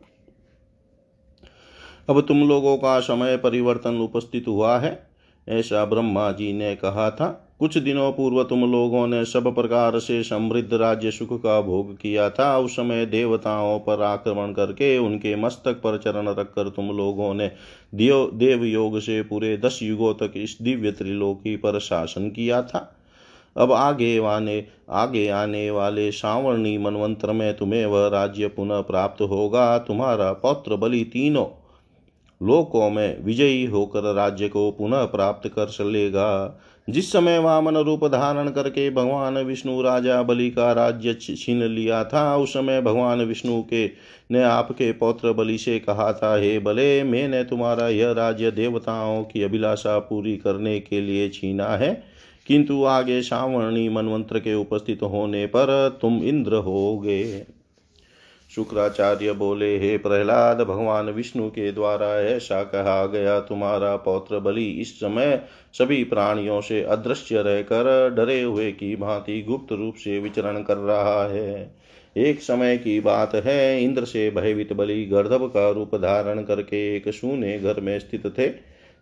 अब 2.08 2.20
तुम 2.20 2.48
लोगों 2.48 2.76
का 2.76 3.00
समय 3.00 3.36
परिवर्तन 3.36 3.96
उपस्थित 3.96 4.48
हुआ 4.48 4.78
है। 4.78 5.02
ऐसा 5.48 5.84
ब्रह्मा 5.84 6.32
जी 6.32 6.52
ने 6.52 6.74
कहा 6.76 7.10
था। 7.10 7.47
कुछ 7.60 7.76
दिनों 7.78 8.10
पूर्व 8.12 8.42
तुम 8.42 8.60
लोगों 8.72 9.06
ने 9.06 9.24
सब 9.24 9.54
प्रकार 9.54 9.98
से 9.98 10.22
समृद्ध 10.22 10.74
राज्य 10.74 11.10
सुख 11.10 11.32
का 11.42 11.60
भोग 11.60 11.92
किया 11.96 12.28
था। 12.30 12.58
उस 12.58 12.72
समय 12.72 13.06
देवताओं 13.06 13.78
पर 13.78 14.02
आक्रमण 14.02 14.52
करके 14.52 14.96
उनके 14.98 15.34
मस्तक 15.36 15.80
पर 15.80 15.98
चरण 15.98 16.28
रखकर 16.28 16.68
तुम 16.68 16.90
लोगों 16.90 17.32
ने 17.34 17.50
देव 17.94 18.64
योग 18.64 18.98
से 19.00 19.22
पूरे 19.22 19.56
दस 19.56 19.78
युगों 19.82 20.14
तक 20.14 20.32
इस 20.36 20.56
दिव्य 20.62 20.92
त्रिलोकी 20.92 21.56
पर 21.56 21.78
शासन 21.78 22.30
किया 22.30 22.62
था। 22.62 22.94
अब 23.56 23.72
आगे 23.72 24.16
आने 24.18 24.64
आगे 24.90 25.28
आने 25.28 25.70
वाले 25.70 26.10
सावर्णी 26.12 26.76
मनवंत्र 26.78 27.32
में 27.32 27.56
तुम्हें 27.56 27.86
वह 27.86 28.08
राज्य 28.08 28.48
पुनः 28.48 28.80
प्राप्त 28.80 29.22
होगा। 29.22 29.78
तुम्हारा 29.78 30.32
पौत्र 30.32 30.76
बलि 30.76 31.04
तीनों 31.04 31.44
लोकों 32.42 32.90
में 32.90 33.24
विजयी 33.24 33.64
होकर 33.64 34.14
राज्य 34.14 34.48
को 34.48 34.70
पुनः 34.70 35.04
प्राप्त 35.04 35.48
कर 35.48 35.66
चलेगा। 35.66 36.60
जिस 36.90 37.12
समय 37.12 37.38
वामन 37.38 37.76
रूप 37.76 38.04
धारण 38.04 38.50
करके 38.50 38.90
भगवान 38.90 39.38
विष्णु 39.38 39.82
राजा 39.82 40.22
बलि 40.22 40.50
का 40.50 40.72
राज्य 40.72 41.14
छीन 41.14 41.62
लिया 41.62 42.04
था, 42.04 42.36
उस 42.36 42.50
समय 42.50 42.80
भगवान 42.80 43.22
विष्णु 43.22 43.62
के 43.62 43.86
ने 44.30 44.42
आपके 44.42 44.92
पौत्र 44.92 45.32
बलि 45.32 45.58
से 45.58 45.78
कहा 45.78 46.12
था, 46.12 46.36
हे 46.36 46.58
बले, 46.58 47.02
मैंने 47.02 47.44
तुम्हारा 47.44 47.88
यह 47.88 48.10
राज्य 48.10 48.50
देवताओं 48.50 49.24
की 49.24 49.42
अभिलाषा 49.42 49.98
पूरी 49.98 50.36
करने 50.36 50.80
के 50.80 51.00
लिए 51.00 51.28
छीना 51.28 51.66
है। 51.66 52.04
किंतु 52.46 52.84
आगे 52.84 53.22
सावर्णी 53.22 53.88
मनवंत्र 53.88 54.38
के 54.38 54.54
उपस्थित 54.54 55.02
होने 55.02 55.46
पर 55.46 55.98
तुम 56.02 56.22
इंद्र 56.22 56.54
होगे। 56.54 57.57
शुक्राचार्य 58.58 59.32
बोले, 59.32 59.78
हे 59.78 59.98
प्रहलाद, 59.98 60.60
भगवान 60.60 61.06
विष्णु 61.06 61.48
के 61.48 61.72
द्वारा 61.72 62.08
ऐसा 62.20 62.62
कहा 62.62 63.06
गया। 63.06 63.40
तुम्हारा 63.40 63.96
पौत्र 63.96 64.38
बलि 64.38 64.64
इस 64.64 65.00
समय 65.00 65.42
सभी 65.72 66.04
प्राणियों 66.04 66.60
से 66.60 66.82
अदृश्य 66.82 67.42
रहकर 67.42 68.14
डरे 68.16 68.42
हुए 68.42 68.72
की 68.72 68.96
भांति 68.96 69.42
गुप्त 69.42 69.72
रूप 69.72 69.94
से 69.94 70.18
विचरण 70.18 70.62
कर 70.62 70.76
रहा 70.76 71.28
है। 71.28 71.76
एक 72.16 72.40
समय 72.40 72.76
की 72.76 73.00
बात 73.00 73.34
है, 73.34 73.84
इंद्र 73.84 74.04
से 74.04 74.30
भयभीत 74.30 74.72
बलि 74.72 75.04
गर्धव 75.04 75.46
का 75.48 75.70
रूप 75.70 75.94
धारण 75.94 76.42
करके 76.42 76.96
एक 76.96 77.08
शून्य 77.08 77.58
घर 77.58 77.80
में 77.80 77.98
स्थित 77.98 78.26
थे। 78.26 78.46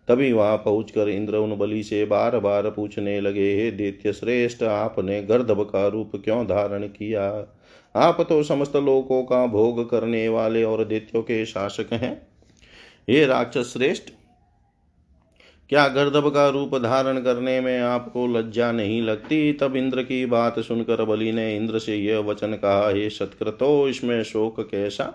तभी 0.07 0.31
वहाँ 0.33 0.57
पहुंचकर 0.57 1.09
इंद्र 1.09 1.35
उन 1.35 1.57
बलि 1.57 1.83
से 1.83 2.05
बार 2.05 2.39
बार 2.39 2.69
पूछने 2.69 3.21
लगे, 3.21 3.55
हे 3.55 3.71
दैत्य 3.71 4.13
श्रेष्ठ, 4.13 4.63
आपने 4.63 5.23
गर्धव 5.23 5.63
का 5.63 5.87
रूप 5.87 6.11
क्यों 6.15 6.45
धारण 6.45 6.83
किया? 6.83 7.53
आप 7.97 8.21
तो 8.29 8.41
समस्त 8.43 8.75
लोकों 8.75 9.23
का 9.23 9.45
भोग 9.45 9.89
करने 9.89 10.27
वाले 10.29 10.63
और 10.63 10.83
दैत्यों 10.85 11.21
के 11.23 11.45
शासक 11.45 11.93
हैं। 11.93 12.27
ये 13.09 13.25
राक्षस 13.25 13.73
श्रेष्ठ, 13.73 14.11
क्या 15.69 15.87
गर्दभ 15.87 16.29
का 16.29 16.47
रूप 16.49 16.75
धारण 16.75 17.19
करने 17.19 17.59
में 17.61 17.79
आपको 17.79 18.25
लज्जा 18.27 18.71
नहीं 18.71 19.01
लगती? 19.01 19.53
तब 19.53 19.75
इंद्र 19.75 20.03
की 20.03 20.25
बात 20.25 20.59
सुनकर 20.59 21.03
बलि 21.05 21.31
ने 21.31 21.55
इंद्र 21.55 21.79
से 21.79 21.95
यह 21.95 22.19
वचन 22.19 22.53
कहा, 22.53 22.89
हे 22.89 23.09
सत्कृतो 23.09 23.87
इसमें 23.89 24.23
शोक 24.23 24.59
कैसा? 24.61 25.13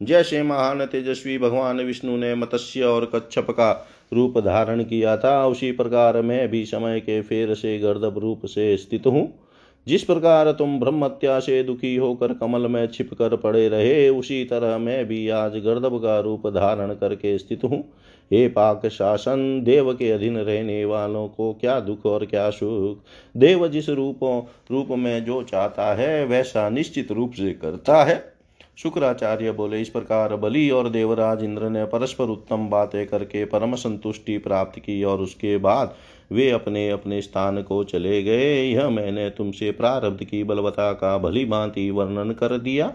जैसे 0.00 0.42
महान 0.42 0.84
तेजस्वी 0.86 1.38
भगवान 1.38 1.80
विष्णु 1.80 2.16
ने 2.16 2.34
मत्स्य 2.34 2.82
और 2.82 3.10
कच्छप 3.14 3.50
का 3.50 3.72
रूप 4.12 4.38
धारण 4.38 4.82
किया 4.84 5.16
था, 5.16 5.46
उसी 5.46 5.72
प्रकार 5.72 6.20
मैं 6.22 6.48
भी 6.48 6.64
समय 6.64 7.00
के 7.00 7.20
फेर 7.22 7.54
से 7.54 7.78
गर्दभ 7.78 8.18
रूप 8.18 8.46
से 8.46 8.76
स्थित 8.76 9.06
हूँ। 9.06 9.45
जिस 9.88 10.02
प्रकार 10.02 10.52
तुम 10.52 10.80
ब्रह्मत्या 10.80 11.40
से 11.40 11.62
दुखी 11.62 11.96
होकर 11.96 12.32
कमल 12.32 12.66
में 12.66 12.86
छिप 12.86 13.14
कर 13.14 13.36
पड़े 13.36 13.68
रहे, 13.68 14.08
उसी 14.08 14.44
तरह 14.44 14.78
मैं 14.78 15.06
भी 15.06 15.28
आज 15.28 15.56
गर्दभ 15.56 15.98
का 16.02 16.20
रूप 16.20 16.46
धारण 16.46 16.94
करके 16.94 17.38
स्थित 17.38 17.64
हूँ। 17.64 17.84
हे 18.32 18.48
पाक 18.48 18.86
शासन, 18.86 19.60
देव 19.64 19.94
के 19.94 20.10
अधीन 20.10 20.36
रहने 20.36 20.84
वालों 20.84 21.28
को 21.28 21.52
क्या 21.52 21.80
दुख 21.80 22.06
और 22.06 22.26
क्या 22.26 22.50
सुख? 22.50 22.98
देव 23.36 23.68
जिस 23.68 23.88
रूपों, 23.88 24.42
रूप 24.70 24.88
में 24.90 25.24
जो 25.24 25.42
चाहता 25.42 25.94
है, 25.94 26.26
वैसा 26.26 26.68
निश्चित 26.68 27.12
रूप 27.12 27.32
से 27.32 27.52
करता 27.52 28.04
है। 28.04 28.35
शुक्राचार्य 28.78 29.52
बोले, 29.52 29.80
इस 29.80 29.88
प्रकार 29.88 30.36
बलि 30.36 30.70
और 30.70 30.88
देवराज 30.88 31.42
इंद्र 31.44 31.68
ने 31.68 31.84
परस्पर 31.84 32.24
उत्तम 32.24 32.68
बातें 32.68 33.06
करके 33.06 33.44
परम 33.44 33.74
संतुष्टि 33.74 34.38
प्राप्त 34.38 34.78
की 34.78 35.02
और 35.04 35.20
उसके 35.20 35.56
बाद 35.58 35.94
वे 36.32 36.50
अपने 36.50 36.90
अपने 36.90 37.22
स्थान 37.22 37.62
को 37.62 37.84
चले 37.84 38.22
गए। 38.22 38.62
यह 38.64 38.88
मैंने 38.90 39.30
तुमसे 39.30 39.70
प्रारब्ध 39.70 40.24
की, 40.24 40.44
बलवता 40.44 40.92
का 40.92 41.18
भली 41.18 41.44
भांति 41.44 41.90
वर्णन 41.90 42.30
कर 42.30 42.58
दिया। 42.58 42.92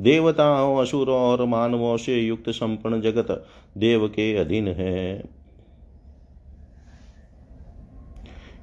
देवताओं, 0.00 0.82
असुरों 0.82 1.18
और 1.18 1.44
मानवों 1.44 1.96
से 1.96 2.20
युक्त 2.20 2.50
संपूर्ण 2.50 3.00
जगत 3.00 3.46
देव 3.78 4.08
के 4.08 4.34
अधीन 4.36 4.68
है। 4.68 5.22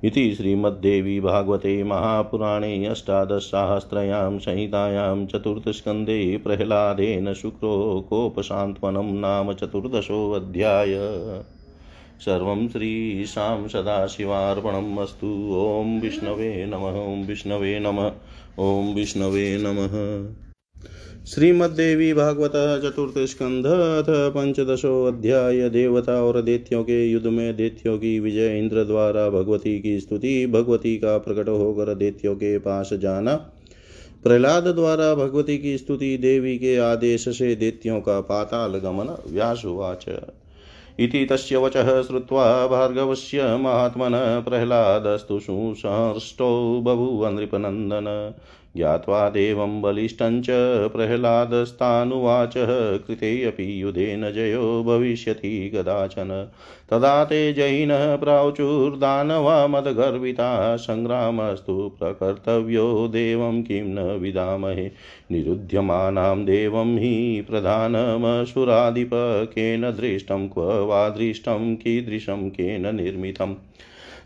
इति 0.03 0.35
श्रीमद्देवी 0.35 1.19
भागवते 1.19 1.83
महापुराणे 1.83 2.85
अष्टादशसाहस्रयां 2.85 4.39
संहितायां 4.39 5.25
चतुर्थस्कन्धे 5.25 6.37
प्रह्लादेन 6.37 7.33
शुक्रो 7.33 8.05
कोपसान्त्वनं 8.09 9.13
नाम 9.13 9.53
चतुर्दशोऽध्याय. 9.53 10.93
सर्वं 12.19 12.67
श्रीशां 12.67 13.67
सदाशिवार्पणम् 13.67 14.99
अस्तु। 14.99 15.51
ॐ 15.57 15.99
विष्णवे 15.99 16.65
नमः, 16.65 17.13
ॐ 17.13 17.25
विष्णवे 17.25 17.79
नमः, 17.79 18.11
ॐ 18.59 18.93
विष्णवे 18.93 19.57
नमः। 19.61 20.50
श्रीमद्देवी 21.27 22.13
भागवत 22.13 22.51
चतुर्थ 22.55 23.19
स्कंध 23.19 23.65
अथ 23.65 24.05
पंचदशो 24.09 25.05
अध्याय 25.05 25.69
देवता 25.69 26.23
और 26.23 26.41
देत्यों 26.41 26.83
के 26.83 27.07
युद्ध 27.09 27.27
में 27.27 27.55
देत्यों 27.55 27.97
की 27.97 28.19
विजय 28.19 28.59
इंद्र 28.59 28.83
द्वारा 28.83 29.29
भगवती 29.29 29.79
की 29.79 29.99
स्तुति, 29.99 30.47
भगवती 30.47 30.97
का 30.97 31.17
प्रकट 31.17 31.49
होकर 31.49 31.95
देत्यों 31.95 32.35
के 32.35 32.57
पास 32.57 32.89
जाना। 32.93 33.35
प्रहलाद 34.23 34.67
द्वारा 34.67 35.15
भगवती 35.15 35.57
की 35.57 35.77
स्तुति, 35.77 36.17
देवी 36.17 36.57
के 36.57 36.77
आदेश 36.77 37.29
से 37.29 37.55
देत्यों 37.55 38.01
का 38.01 38.21
पाताल 38.21 38.71
गमन। 38.71 39.33
व्यासुवाच। 39.33 40.05
इति 40.99 41.25
तस्य 41.25 41.57
वचः 41.57 42.01
श्रुत्वा 42.01 42.67
भार्गवस्य 42.67 43.57
महात्मनः 43.57 44.39
प्रह्लादस्तु 44.39 45.39
सुसंष्टो 45.39 46.81
बभूव 46.81 47.39
नृपनन्दन। 47.39 48.33
ज्ञात्वा 48.77 49.29
देवं 49.29 49.81
बलिष्ठञ्च 49.81 50.47
प्रह्लादस्तानुवाचः 50.93 52.97
कृतेऽपि 52.97 53.83
युधेन 53.83 54.31
जयो 54.31 54.83
भविष्यति 54.83 55.71
कदाचन। 55.75 56.49
तदा 56.89 57.23
ते 57.23 57.53
जयिनः 57.53 58.15
प्राचुर्दानवा 58.15 59.67
मदगर्विता 59.67 60.77
सङ्ग्रामस्तु 60.77 61.95
प्रकर्तव्यो 61.99 63.07
देवं 63.07 63.63
किं 63.63 63.83
न 63.83 63.99
विदामहे 63.99 64.91
निरुध्यमानां 65.31 66.45
देवं 66.45 66.97
हि 66.97 67.45
प्रधानमसुराधिप, 67.49 69.09
केन 69.45 69.81
दृष्टं 69.81 70.49
क्व 70.49 70.61
वा 70.61 71.09
दृष्टं 71.09 71.75
कीदृशं, 71.75 72.49
केन 72.49 72.95
निर्मितम्? 72.95 73.55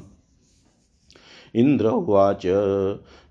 इन्द्र 1.55 1.87
उवाच 1.87 2.41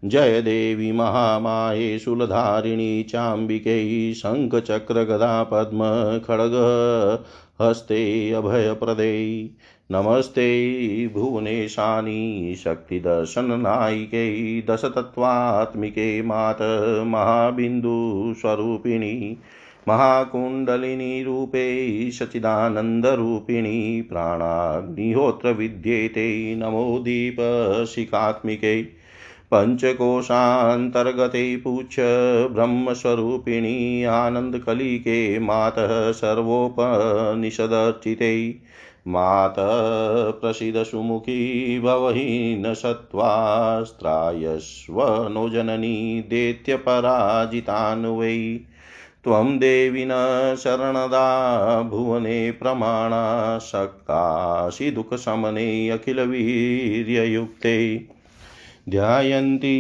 जय 0.04 0.42
देवी 0.42 0.92
महामाये 0.92 1.98
शूलधारिणी 1.98 3.02
चाम्बिकै 3.02 4.14
शङ्खचक्रगदा 4.14 5.44
पद्मखड्ग 5.44 6.52
हस्ते 7.60 8.32
अभयप्रदे। 8.32 9.50
नमस्ते 9.90 11.08
भुवनेशानि 11.08 12.56
शक्तिदर्शननायिके 12.64 14.60
दशतत्त्वात्मिके 14.60 16.22
मात 16.22 16.58
महाबिन्दुस्वरूपिणी 17.06 19.38
महाकुण्डलिनीरूपे 19.88 22.10
सचिदानन्दरूपिणी 22.10 24.02
प्राणाग्निहोत्रविद्येते 24.02 26.54
नमो 26.54 26.98
दीपशिखात्मिकै 26.98 28.86
पञ्चकोशान्तर्गते 29.52 31.56
पुच्छ 31.56 31.96
ब्रह्मस्वरूपिणी 32.52 34.04
आनन्दकलिके 34.04 35.38
मातः 35.38 36.12
सर्वोपनिषदर्चिते 36.12 38.60
मातः 39.06 40.30
प्रसीदसुमुखी 40.30 41.80
भवहीन 41.80 42.74
सत्त्वास्त्रायस्व 42.74 45.28
नो 45.28 45.48
जननी 45.48 46.20
दैत्यपराजितान् 46.20 48.06
वै। 48.06 48.60
त्वं 49.24 49.58
देवि 49.58 50.04
न 50.04 50.10
शरणदा 50.58 51.82
भुवने 51.82 52.50
प्रमाणा 52.50 53.58
शक्तासि 53.58 54.90
दुःखशमने 54.90 55.90
अखिलवीर्ययुक्ते। 55.90 58.06
ध्यायन्ति 58.88 59.76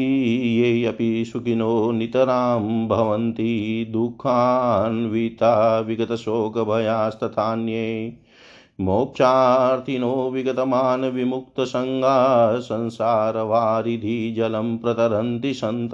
ये 0.60 0.84
अपि 0.84 1.24
सुखिनो 1.24 1.92
नितरां 1.92 2.88
भवन्ति 2.88 3.86
दुःखान्विता 3.90 5.80
विगतशोकभयास्तथान्ये। 5.80 8.12
मोक्षार्थिनो 8.80 10.30
विगतमान् 10.30 11.04
विमुक्तसङ्गा 11.04 12.58
संसारवारिधि 12.58 14.34
जलं 14.36 14.78
प्रतरन्ति 14.78 15.54
सन्त। 15.54 15.90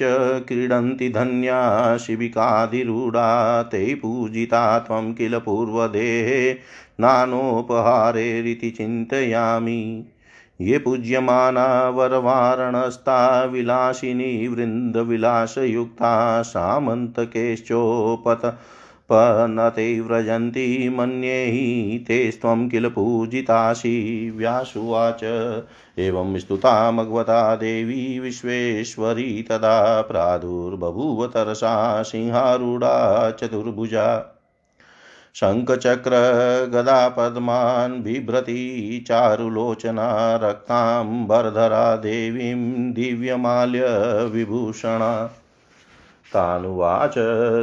क्रीडन्ति 0.48 1.08
धन्या 1.08 1.96
शिबिकाधिरूढा 1.96 3.62
ते 3.62 3.94
पूजिता 3.94 4.78
त्वं 4.78 5.14
किल 5.14 5.38
पूर्वदेहे 5.38 6.56
नानोपहारेरिति 7.00 8.70
चिन्तयामि। 8.70 10.04
ये 10.60 10.78
पूज्यमाना 10.78 11.88
वरवारणस्ता 11.88 13.44
विलासिनी 13.44 14.48
वृन्दविलासयुक्ता 14.48 16.42
सामन्तकेश्चोपत 16.42 18.58
पनते 19.12 20.00
व्रजन्ति 20.00 20.88
मन्ये 20.88 21.44
हि 21.44 22.04
तेस्त्वं 22.08 22.68
किल 22.68 22.88
पूजितासि 22.88 24.32
व्यासुवाच। 24.36 25.20
एवं 25.98 26.38
स्तुता 26.38 26.90
मघवता 26.90 27.56
देवी 27.56 28.18
विश्वेश्वरी 28.18 29.42
तदा 29.42 30.02
प्रादुर्बभूव 30.02 31.28
सिंहारूढा 32.02 33.30
चतुर्भुजा। 33.30 34.34
शङ्खचक्रगदापद्मान् 35.40 38.02
बिभ्रती 38.02 39.04
चारुलोचना 39.08 40.36
रक्ताम्बरधरा 40.36 41.96
देवीं 41.96 42.92
दिव्यमाल्यविभूषणा। 42.92 45.30
तानुवाच 46.34 47.14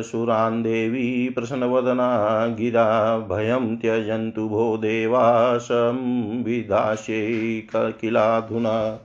सुरान् 0.06 0.64
देवी 0.64 1.30
प्रसन्नवदना 1.30 2.48
गिरा 2.48 3.18
भयं 3.18 3.78
त्यजन्तु 3.78 4.50
भो 4.50 4.78
देवा 4.78 5.58
संविधास्यै 5.58 7.64
किलाधुना 7.74 9.00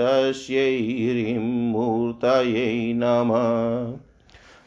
तस्यै 0.00 0.78
ह्रीं 0.80 1.70
मूर्तयै 1.72 2.92
नमः। 2.96 3.96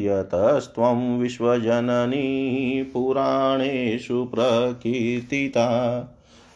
यतस्त्वं 0.07 1.19
विश्वजननी 1.19 2.91
पुराणेषु 2.93 4.25
प्रकीर्तिता। 4.25 6.03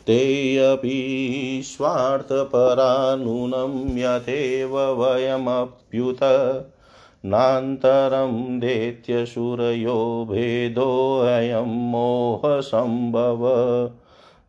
ते 0.07 0.57
अपि 0.57 1.61
स्वार्थपरा 1.65 3.15
नूनं 3.15 3.97
यथेव 3.97 4.79
वयमप्युत 4.79 6.19
नान्तरं 7.27 8.59
दैत्यशूरयो 8.59 10.27
भेदोऽयं 10.31 11.65
मोहसम्भव। 11.65 13.41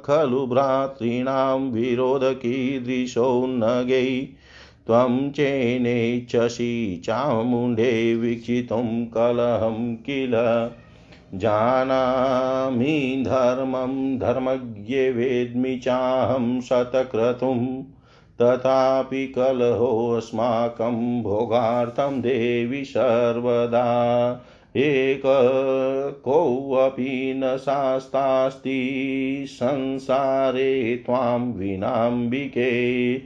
खलु 0.05 0.47
भ्रातॄणां 0.47 1.61
विरोधकीदृशो 1.61 3.47
नगै 3.49 4.27
त्वं 4.87 5.31
चेनेच्छसि 5.31 7.03
चामुण्डे 7.05 8.15
वीक्षितुं 8.15 9.07
कलहं 9.07 9.97
किल? 9.97 10.33
जानामि 11.35 13.25
धर्मं 13.27 14.19
धर्मज्ञे 14.19 15.11
वेद्मि 15.11 15.77
चाहं 15.79 16.61
शतक्रतुम् 16.61 17.83
तथापि 18.43 19.27
कलहोऽस्माकं 19.27 21.23
भोगार्थं 21.23 22.21
देवि 22.21 22.85
सर्वदा। 22.85 24.33
कोऽपि 26.25 27.35
न 27.37 27.57
शास्तास्ति 27.57 28.79
संसारे 29.49 31.03
त्वां 31.07 31.53
विनाम्बिके। 31.53 33.19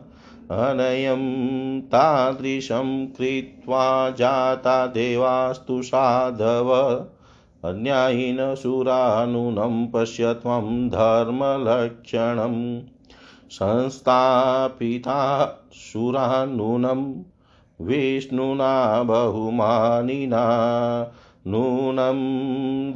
अनयं 0.50 1.80
तादृशं 1.80 3.06
कृत्वा 3.06 4.10
जाता 4.10 4.86
देवास्तु 4.86 5.82
साधव। 5.82 7.00
अन्यायिनसुरानुनं 7.64 9.86
पश्य 9.86 10.34
त्वं 10.34 10.88
धर्मलक्षणम्। 10.88 12.80
संस्थापिता 13.50 15.46
सुरानूनं 15.72 17.22
विष्णुना 17.86 19.02
बहुमानिना 19.02 20.44
नूनं 21.46 22.18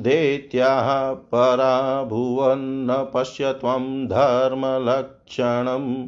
दैत्याः 0.02 1.12
पराभुवन्न 1.12 3.06
पश्य 3.14 3.52
त्वं 3.52 4.06
धर्मलक्षणं 4.06 6.06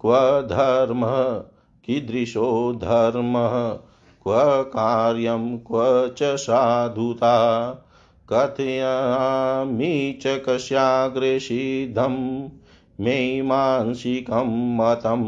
क्व 0.00 0.42
धर्मः 0.42 1.42
कीदृशो 1.86 2.72
धर्मः, 2.72 3.78
क्व 4.22 4.62
कार्यं, 4.62 5.58
क्व 5.58 6.08
च 6.08 6.22
साधुता, 6.22 7.70
कथयामि 8.32 10.18
च 10.22 10.42
कस्याग्रे 10.48 11.40
सिद्धं 11.40 12.48
मेमांसिकं 13.00 14.76
मतं 14.76 15.22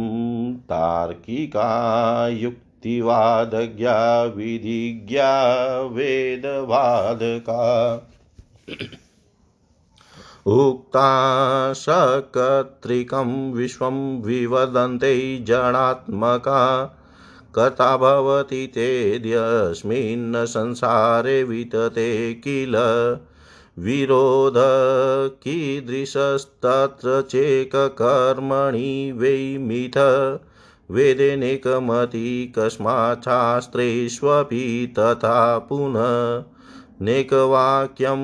तार्किका 0.55 2.29
युक्तिवादज्ञा 2.29 4.23
विधिज्ञा 4.23 5.53
वेदवादका। 5.81 7.63
उक्ता 10.47 11.11
सकत्रिकं 11.73 13.53
विश्वं 13.53 14.23
विवदन्ते 14.23 15.39
जडात्मका 15.39 16.95
कथा 17.55 17.97
भवति 17.97 18.67
तेऽद्यस्मिन् 18.67 20.47
संसारे 20.47 21.45
वितते 21.45 22.35
किल। 22.35 22.73
विरोध 23.79 24.55
कीदृशस्तत्र 25.43 27.21
चेककर्मणि 27.23 29.13
वै 29.17 29.59
मिथ 29.59 29.99
वेदेनेकमति 30.91 32.53
कस्मात् 32.59 33.25
शास्त्रेष्वपि 33.25 34.63
तथा 34.99 35.59
पुनः 35.59 36.45
नेकवाक्यं 37.03 38.23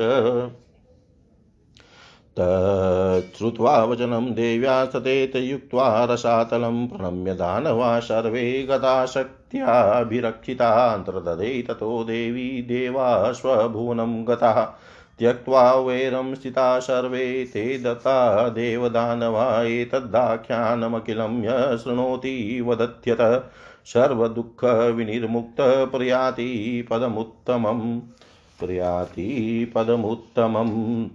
तच्छ्रुत्वा 2.42 3.84
वचनं 3.84 4.26
देव्या 4.26 4.86
सतेत 4.86 5.36
युक्त्वा 5.36 6.06
रसातलं 6.06 6.88
प्रणम्य 6.88 7.34
दानवा 7.34 8.00
सर्वे 8.00 8.64
गताशक्त्याभिरक्षितान्तर्ददे 8.64 11.62
ततो 11.62 12.04
देवी 12.04 12.62
देवा 12.62 13.32
स्वभुवनं 13.32 14.28
गताः। 14.28 14.68
त्यक्त्वा 15.20 15.74
वैरं 15.74 16.36
स्थिता 16.36 16.80
सर्वे 16.80 17.46
ते 17.46 17.78
दत्ता 17.78 18.50
देवदानवा 18.50 19.64
एतद्दाख्यानमखिलं 19.64 21.78
शृणोति 21.78 22.64
वदत्यत। 22.68 23.52
सर्वदुःखविनिर्मुक्तः 23.86 25.86
प्रयाति 25.86 26.88
पदमुत्तमं 26.92 28.02
प्रयाति 28.60 29.72
पदमुत्तमम्। 29.76 31.08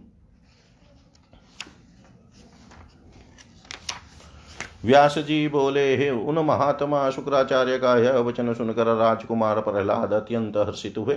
व्यास 4.85 5.18
जी 5.18 5.49
बोले, 5.49 5.97
हे 5.97 6.11
उन 6.11 6.39
महात्मा, 6.39 7.11
शुक्राचार्य 7.11 7.78
का 7.78 7.97
यह 7.99 8.12
वचन 8.12 8.55
सुनकर 8.55 8.87
राजकुमार 8.87 9.61
प्रहलाद 9.61 10.12
अत्यंत 10.12 10.57
हर्षित 10.57 10.99
हुए। 10.99 11.14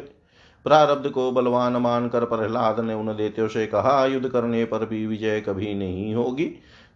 प्रारब्ध 0.65 1.09
को 1.09 1.32
बलवान 1.32 1.74
मानकर 1.74 2.26
प्रहलाद 2.26 2.80
ने 2.80 2.93
उन 2.93 3.07
देत्यों 3.07 3.47
से 3.47 3.68
कहा, 3.68 4.05
युद्ध 4.05 4.30
करने 4.30 4.65
पर 4.65 4.86
भी 4.86 5.07
विजय 5.07 5.39
कभी 5.39 5.74
नहीं 5.74 6.15
होगी। 6.15 6.45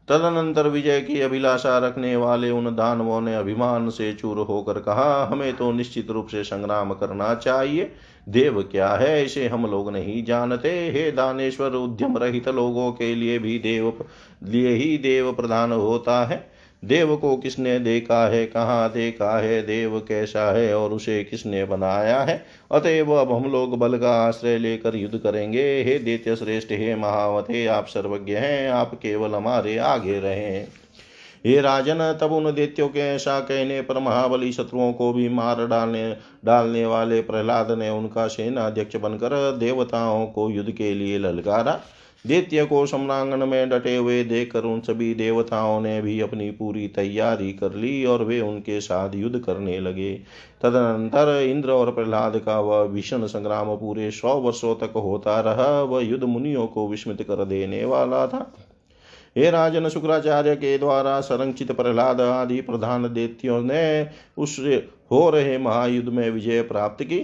तदनंतर 0.09 0.67
विजय 0.67 1.01
की 1.01 1.21
अभिलाषा 1.21 1.77
रखने 1.77 2.15
वाले 2.15 2.49
उन 2.49 2.75
दानवों 2.75 3.21
ने 3.21 3.35
अभिमान 3.35 3.89
से 3.89 4.13
चूर 4.13 4.37
होकर 4.37 4.79
कहा, 4.79 5.25
हमें 5.25 5.55
तो 5.55 5.71
निश्चित 5.71 6.11
रूप 6.11 6.27
से 6.27 6.43
संग्राम 6.43 6.93
करना 6.93 7.35
चाहिए। 7.35 7.91
देव 8.29 8.61
क्या 8.61 8.89
है, 8.89 9.25
इसे 9.25 9.47
हम 9.47 9.65
लोग 9.65 9.91
नहीं 9.91 10.23
जानते। 10.25 10.69
हे 10.69 11.11
दानेश्वर, 11.11 11.71
उद्यम 11.71 12.17
रहित 12.17 12.47
लोगों 12.47 12.91
के 12.91 13.15
लिए 13.15 13.39
भी 13.39 13.59
देव, 13.59 14.05
लिए 14.43 14.69
ही 14.69 14.97
देव 14.97 15.33
प्रधान 15.33 15.71
होता 15.71 16.25
है। 16.25 16.50
देव 16.85 17.15
को 17.15 17.37
किसने 17.37 17.79
देखा 17.79 18.27
है, 18.27 18.45
कहाँ 18.45 18.91
देखा 18.91 19.39
है, 19.39 19.61
देव 19.61 19.99
कैसा 19.99 20.51
है 20.51 20.77
और 20.77 20.91
उसे 20.91 21.23
किसने 21.23 21.65
बनाया 21.65 22.21
है? 22.21 22.45
अतएव 22.71 23.11
अब 23.13 23.31
हम 23.31 23.51
लोग 23.51 23.77
बल 23.77 23.97
का 23.97 24.11
आश्रय 24.27 24.57
लेकर 24.57 24.95
युद्ध 24.95 25.17
करेंगे। 25.17 25.83
हे 25.83 25.99
दैत्य 25.99 26.35
श्रेष्ठ, 26.35 26.67
हे 26.71 26.95
महावते 26.95 27.65
आप 27.65 27.87
सर्वज्ञ 27.87 28.33
हैं, 28.33 28.69
आप 28.69 28.95
केवल 28.95 29.35
हमारे 29.35 29.77
आगे 29.77 30.19
रहे। 30.19 30.81
हे 31.45 31.61
राजन, 31.61 32.17
तब 32.21 32.31
उन 32.31 32.51
दैत्यों 32.53 32.87
के 32.87 32.99
ऐसा 32.99 33.39
कहने 33.39 33.81
पर 33.81 33.99
महाबली 33.99 34.51
शत्रुओं 34.51 34.93
को 34.93 35.13
भी 35.13 35.29
मार 35.29 35.67
डालने 35.67 36.17
डालने 36.45 36.85
वाले 36.85 37.21
प्रहलाद 37.21 37.71
ने 37.71 37.89
उनका 37.89 38.27
सेना 38.27 38.65
अध्यक्ष 38.65 38.95
बनकर 38.95 39.57
देवताओं 39.57 40.25
को 40.25 40.49
युद्ध 40.49 40.71
के 40.71 40.93
लिए 40.93 41.17
ललकारा। 41.19 41.79
दैत्य 42.27 42.65
को 42.65 42.85
सम्रांगण 42.85 43.45
में 43.45 43.69
डटे 43.69 43.95
हुए 43.95 44.23
देखकर 44.23 44.63
उन 44.63 44.81
सभी 44.81 45.13
देवताओं 45.13 45.81
ने 45.81 46.01
भी 46.01 46.19
अपनी 46.21 46.51
पूरी 46.51 46.87
तैयारी 46.87 47.53
कर 47.53 47.73
ली 47.73 48.05
और 48.05 48.23
वे 48.23 48.39
उनके 48.41 48.81
साथ 48.81 49.15
युद्ध 49.15 49.39
करने 49.39 49.79
लगे। 49.79 50.13
तदनंतर 50.61 51.41
इंद्र 51.41 51.71
और 51.71 51.91
प्रहलाद 51.91 52.37
का 52.37 52.59
वह 52.59 52.83
भीषण 52.85 53.25
संग्राम 53.25 53.75
पूरे 53.75 54.11
सौ 54.11 54.35
वर्षों 54.35 54.75
तक 54.75 54.93
होता 54.95 55.39
रहा। 55.39 55.81
वह 55.81 56.03
युद्ध 56.03 56.23
मुनियों 56.23 56.67
को 56.67 56.87
विस्मित 56.87 57.21
कर 57.21 57.45
देने 57.45 57.85
वाला 57.85 58.27
था। 58.27 58.53
हे 59.37 59.49
राजन, 59.51 59.89
शुक्राचार्य 59.89 60.55
के 60.55 60.77
द्वारा 60.77 61.19
संरक्षित 61.21 61.71
प्रहलाद 61.71 62.21
आदि 62.21 62.61
प्रधान 62.61 63.13
देत्यों 63.13 63.61
ने 63.61 64.07
उस 64.37 64.59
हो 65.11 65.29
रहे 65.29 65.57
महायुद्ध 65.57 66.09
में 66.09 66.29
विजय 66.29 66.61
प्राप्त 66.61 67.03
की। 67.03 67.19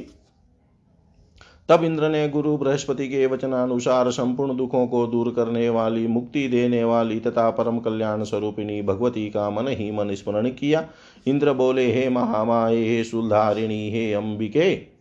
तब 1.69 1.83
इंद्र 1.83 2.09
ने 2.09 2.29
गुरु 2.29 2.57
बृहस्पति 2.57 3.07
के 3.07 3.25
वचनानुसार 3.25 4.11
संपूर्ण 4.11 4.55
दुखों 4.57 4.87
को 4.87 5.07
दूर 5.07 5.33
करने 5.35 5.69
वाली, 5.69 6.07
मुक्ति 6.07 6.47
देने 6.47 6.83
वाली 6.83 7.19
तथा 7.19 7.49
परम 7.49 7.79
कल्याण 7.79 8.23
स्वरूपिणी 8.23 8.81
भगवती 8.81 9.29
का 9.29 9.49
मन 9.49 9.67
ही 9.67 9.91
मन 9.91 10.15
स्मरण 10.15 10.49
किया। 10.49 10.87
इंद्र 11.27 11.53
बोले, 11.53 11.91
हे 11.91 12.09
महामाए 12.09 12.83
हे 12.83 13.03
सुधारिणी 13.03 13.89
हे 13.91 14.13
अंबिके, 14.13 14.97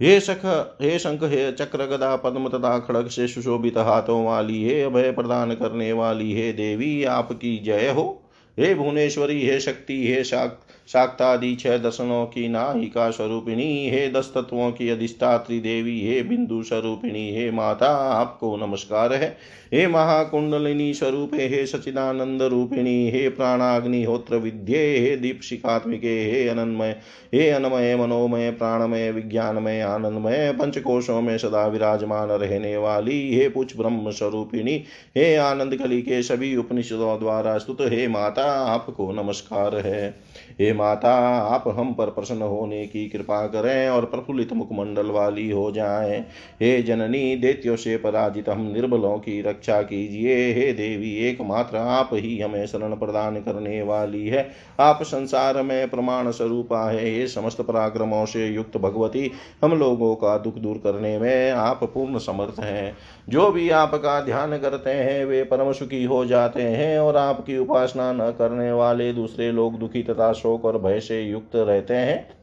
हे 0.00 0.20
सख, 0.20 0.44
हे 0.82 0.98
शंख, 0.98 1.24
हे 1.24 1.52
चक्र 1.52 1.86
गदा 1.86 2.16
पद्म 2.16 2.48
तथा 2.48 2.78
खड़ग 2.78 3.08
से 3.08 3.28
सुशोभित 3.28 3.78
हाथों 3.78 4.24
वाली, 4.26 4.64
हे 4.64 4.82
अभय 4.82 5.12
प्रदान 5.12 5.54
करने 5.54 5.92
वाली, 5.92 6.32
हे 6.32 6.52
देवी, 6.52 7.04
आपकी 7.04 7.58
जय 7.58 7.90
हो। 7.90 8.22
हे 8.58 8.74
भुवनेश्वरी, 8.74 9.46
हे 9.46 9.60
शक्ति, 9.60 10.06
हे 10.08 10.24
शाक 10.24 10.60
शाक्तादि 10.92 11.56
छह 11.56 11.78
दर्शनों 11.78 12.26
की 12.26 12.48
नायिका 12.48 13.10
स्वरूपिणी, 13.10 13.90
हे 13.90 14.08
दस 14.08 14.32
तत्वों 14.34 14.72
की 14.72 14.88
अधिष्ठात्री 14.88 15.60
देवी, 15.60 16.00
हे 16.06 16.22
बिंदु 16.22 16.62
स्वरूपिणी, 16.62 17.34
हे 17.34 17.50
माता, 17.50 17.88
आपको 17.88 18.56
नमस्कार 18.56 19.12
है। 19.12 19.36
हे 19.74 19.86
महाकुंडलिनी 19.86 20.94
स्वरूप, 20.94 21.30
हे 21.34 21.66
सचिदानंद 21.66 22.42
रूपिणी, 22.42 23.10
हे 23.10 23.28
प्राणाग्निहोत्र 23.28 24.36
विद्ये, 24.36 24.98
हे 24.98 25.16
दीपशिकात्मिके 25.16 26.30
हे 26.30 26.48
अनन्मय, 26.48 26.96
हे 27.34 27.50
अनमय, 27.50 27.96
मनोमय, 27.96 28.50
प्राणमय, 28.50 29.10
विज्ञानमय, 29.10 29.80
आनंदमय, 29.80 30.52
पंचकोशों 30.52 31.20
में 31.20 31.38
सदा 31.38 31.66
विराजमान 31.66 32.28
रहने 32.28 32.76
वाली, 32.76 33.34
हे 33.34 33.48
पुछ 33.48 33.76
ब्रह्म 33.76 34.10
स्वरूपिणी, 34.10 34.84
हे 35.16 35.36
आनंद 35.36 35.76
कली 35.76 36.02
के 36.02 36.22
सभी 36.22 36.56
उपनिषदों 36.56 37.18
द्वारा 37.18 37.58
स्तुत, 37.58 37.78
हे 37.80 38.08
माता, 38.08 38.44
आपको 38.44 39.12
नमस्कार 39.12 39.76
है। 39.76 40.14
हे 40.60 40.79
माता, 40.80 41.14
आप 41.38 41.64
हम 41.68 41.92
पर 41.94 42.06
प्रसन्न 42.06 42.42
होने 42.42 42.86
की 42.86 43.08
कृपा 43.08 43.46
करें 43.46 43.88
और 43.88 44.04
प्रफुल्लित 44.04 44.52
मुखमंडल 44.52 45.06
वाली 45.06 45.50
हो 45.50 45.70
जाएँ। 45.72 46.20
हे 46.60 46.82
जननी, 46.82 47.36
देत्यो 47.36 47.76
से 47.76 47.96
पराजित 47.96 48.48
हम 48.48 48.72
निर्बलों 48.72 49.18
की 49.18 49.40
रक्षा 49.42 49.82
कीजिए। 49.82 50.52
हे 50.52 50.72
देवी, 50.72 51.14
एकमात्र 51.16 51.76
आप 51.76 52.10
ही 52.12 52.40
हमें 52.40 52.66
शरण 52.66 52.96
प्रदान 52.96 53.36
करने 53.36 53.82
वाली 53.82 54.26
है। 54.28 54.48
आप 54.80 55.02
संसार 55.02 55.62
में 55.62 55.90
प्रमाण 55.90 56.30
स्वरूपा 56.30 56.90
है। 56.90 57.10
हे 57.10 57.26
समस्त 57.26 57.60
पराक्रमों 57.60 58.24
से 58.26 58.46
युक्त 58.46 58.76
भगवती, 58.76 59.30
हम 59.64 59.72
लोगों 59.72 60.14
का 60.14 60.38
दुख 60.38 60.54
दूर 60.54 60.76
करने 60.76 61.18
में 61.18 61.50
आप 61.50 61.84
पूर्ण 61.84 62.18
समर्थ 62.18 62.60
हैं। 62.60 62.96
जो 63.30 63.50
भी 63.50 63.70
आपका 63.70 64.20
ध्यान 64.20 64.58
करते 64.58 64.90
हैं, 64.90 65.24
वे 65.24 65.42
परम 65.44 65.72
सुखी 65.72 66.04
हो 66.04 66.24
जाते 66.26 66.62
हैं 66.62 66.98
और 66.98 67.16
आपकी 67.16 67.58
उपासना 67.58 68.12
न 68.12 68.30
करने 68.30 68.72
वाले 68.72 69.12
दूसरे 69.12 69.52
लोग 69.52 69.78
दुखी 69.78 70.02
तथा 70.02 70.32
शोक 70.32 70.64
और 70.64 70.78
भय 70.78 71.00
से 71.00 71.22
युक्त 71.22 71.56
रहते 71.56 71.94
हैं। 71.94 72.40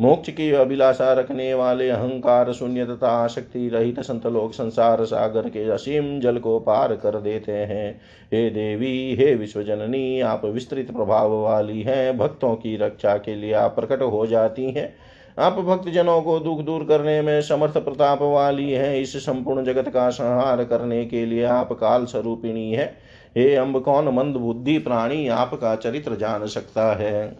मोक्ष 0.00 0.30
की 0.30 0.50
अभिलाषा 0.52 1.12
रखने 1.12 1.54
वाले 1.54 1.90
अहंकार 1.90 2.52
शून्य 2.52 2.86
तथा 2.86 3.08
आसक्ति 3.08 3.68
रहित 3.68 4.00
संत 4.00 4.26
लोग 4.26 4.52
संसार 4.52 5.04
सागर 5.04 5.48
के 5.48 5.70
असीम 5.70 6.20
जल 6.20 6.38
को 6.38 6.58
पार 6.58 6.96
कर 6.96 7.20
देते 7.20 7.52
हैं। 7.52 8.00
हे 8.32 8.50
देवी, 8.50 9.16
हे 9.16 9.34
विश्वजननी, 9.34 10.20
आप 10.20 10.44
विस्तृत 10.44 10.90
प्रभाव 10.90 11.42
वाली 11.42 11.82
हैं, 11.82 12.18
भक्तों 12.18 12.54
की 12.54 12.76
रक्षा 12.76 13.16
के 13.16 13.34
लिए 13.34 13.52
आप 13.52 13.76
प्रकट 13.76 14.02
हो 14.02 14.26
जाती 14.26 14.70
हैं। 14.70 14.94
आप 15.38 15.52
भक्तजनों 15.52 16.22
को 16.22 16.38
दुख 16.38 16.60
दूर 16.60 16.84
करने 16.84 17.22
में 17.22 17.42
समर्थ 17.42 17.74
प्रताप 17.74 18.22
वाली 18.22 18.72
है। 18.72 19.02
इस 19.02 19.16
संपूर्ण 19.16 19.64
जगत 19.64 19.88
का 19.88 20.10
संहार 20.10 20.64
करने 20.64 21.04
के 21.04 21.26
लिए 21.26 21.44
आप 21.44 21.72
काल 21.72 22.04
स्वरूपिणी 22.04 22.72
है। 22.72 22.98
हे 23.36 23.54
अम्ब 23.54 23.80
कौन 23.80 24.08
मंद 24.08 24.36
बुद्धि 24.36 24.78
प्राणी 24.78 25.28
आपका 25.28 25.76
चरित्र 25.76 26.14
जान 26.16 26.46
सकता 26.46 26.94
है? 26.94 27.36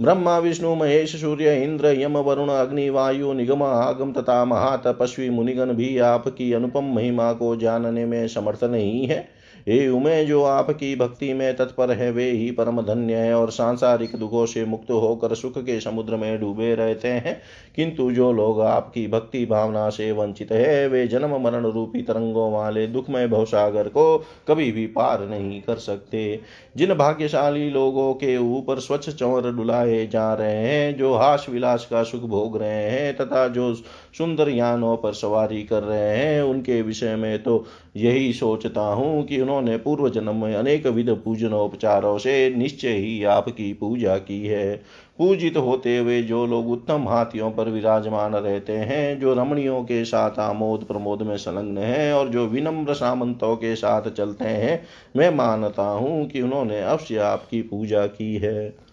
ब्रह्मा, 0.00 0.38
विष्णु, 0.38 0.74
महेश, 0.74 1.20
सूर्य, 1.20 1.64
इंद्र, 1.64 1.86
यम, 1.86 2.18
वरुण, 2.18 2.48
अग्नि, 2.48 2.90
वायु, 2.90 3.32
निगम, 3.32 3.62
आगम 3.62 4.12
तथा 4.12 4.44
महातपस्वी 4.44 5.30
मुनिगण 5.30 5.72
भी 5.72 5.98
आपकी 5.98 6.52
अनुपम 6.52 6.84
महिमा 6.84 7.32
को 7.32 7.56
जानने 7.56 8.04
में 8.04 8.28
समर्थ 8.28 8.64
नहीं 8.64 9.06
है। 9.06 9.37
हे 9.68 9.88
उमे, 9.88 10.24
जो 10.24 10.42
आपकी 10.44 10.96
भक्ति 10.96 11.34
में 11.34 11.56
तत्पर 11.56 11.90
है, 11.90 12.10
वे 12.10 12.30
ही 12.30 12.50
परम 12.50 12.82
धन्य 12.82 13.14
है 13.14 13.34
और 13.34 13.50
सांसारिक 13.50 14.16
दुखों 14.16 14.46
से 14.46 14.64
मुक्त 14.64 14.90
होकर 14.90 15.34
सुख 15.34 15.58
के 15.58 15.80
समुद्र 15.80 16.16
में 16.16 16.40
डूबे 16.40 16.74
रहते 16.74 17.08
हैं। 17.08 17.40
किंतु 17.76 18.12
जो 18.12 18.32
लोग 18.32 18.60
आपकी 18.60 19.08
भक्ति 19.08 19.46
भावना 19.46 19.90
से 19.90 20.12
वंचित 20.12 20.52
है, 20.52 20.88
वे 20.88 21.06
जन्म 21.06 21.40
मरण 21.40 21.66
रूपी 21.66 22.02
तरंगों 22.02 22.52
वाले 22.52 22.86
दुखमय 22.86 23.26
भवसागर 23.26 23.88
को 23.88 24.26
कभी 24.48 24.72
भी 24.72 24.86
पार 24.86 25.28
नहीं 25.28 25.62
कर 25.62 25.76
सकते। 25.76 26.40
जिन 26.76 26.94
भाग्यशाली 26.94 27.70
लोगों 27.70 28.14
के 28.14 28.36
ऊपर 28.36 28.78
स्वच्छ 28.78 29.10
चौर 29.10 29.52
डुलाए 29.52 30.06
जा 30.06 30.34
रहे 30.34 30.56
हैं, 30.56 30.96
जो 30.96 31.14
हास 31.14 31.46
विलास 31.50 31.86
का 31.90 32.02
सुख 32.02 32.22
भोग 32.22 32.56
रहे 32.56 32.90
हैं, 32.90 33.16
तथा 33.16 33.48
जो 33.48 33.74
सुंदर 34.14 34.48
यानों 34.48 34.96
पर 34.96 35.12
सवारी 35.12 35.62
कर 35.62 35.82
रहे 35.82 36.16
हैं। 36.16 36.42
उनके 36.42 36.80
विषय 36.82 37.16
में 37.16 37.42
तो 37.42 37.64
यही 37.96 38.32
सोचता 38.32 38.80
हूँ 38.80 39.24
कि 39.24 39.40
उन्होंने 39.40 39.76
पूर्व 39.76 40.08
जन्म 40.08 40.36
में 40.36 40.54
अनेक 40.54 40.86
विध 40.86 41.10
पूजनोपचारों 41.24 42.16
से 42.18 42.54
निश्चय 42.56 42.88
ही 42.88 43.22
आपकी 43.24 43.72
पूजा 43.72 44.16
की 44.18 44.46
है। 44.46 44.76
पूजित 45.18 45.56
होते 45.56 45.96
हुए 45.98 46.20
जो 46.22 46.44
लोग 46.46 46.70
उत्तम 46.70 47.08
हाथियों 47.08 47.50
पर 47.50 47.68
विराजमान 47.68 48.34
रहते 48.34 48.72
हैं, 48.72 49.18
जो 49.20 49.34
रमणियों 49.34 49.82
के 49.82 50.04
साथ 50.04 50.38
आमोद 50.38 50.84
प्रमोद 50.84 51.22
में 51.22 51.36
संलग्न 51.36 51.78
है 51.78 52.12
और 52.12 52.28
जो 52.28 52.46
विनम्र 52.46 52.94
सामंतों 52.94 53.54
के 53.56 53.74
साथ 53.76 54.10
चलते 54.10 54.44
हैं, 54.44 54.82
मैं 55.16 55.34
मानता 55.34 55.82
हूँ 55.82 56.26
कि 56.28 56.42
उन्होंने 56.42 56.80
अवश्य 56.80 57.18
आपकी 57.18 57.62
पूजा 57.62 58.06
की 58.06 58.36
है। 58.36 58.87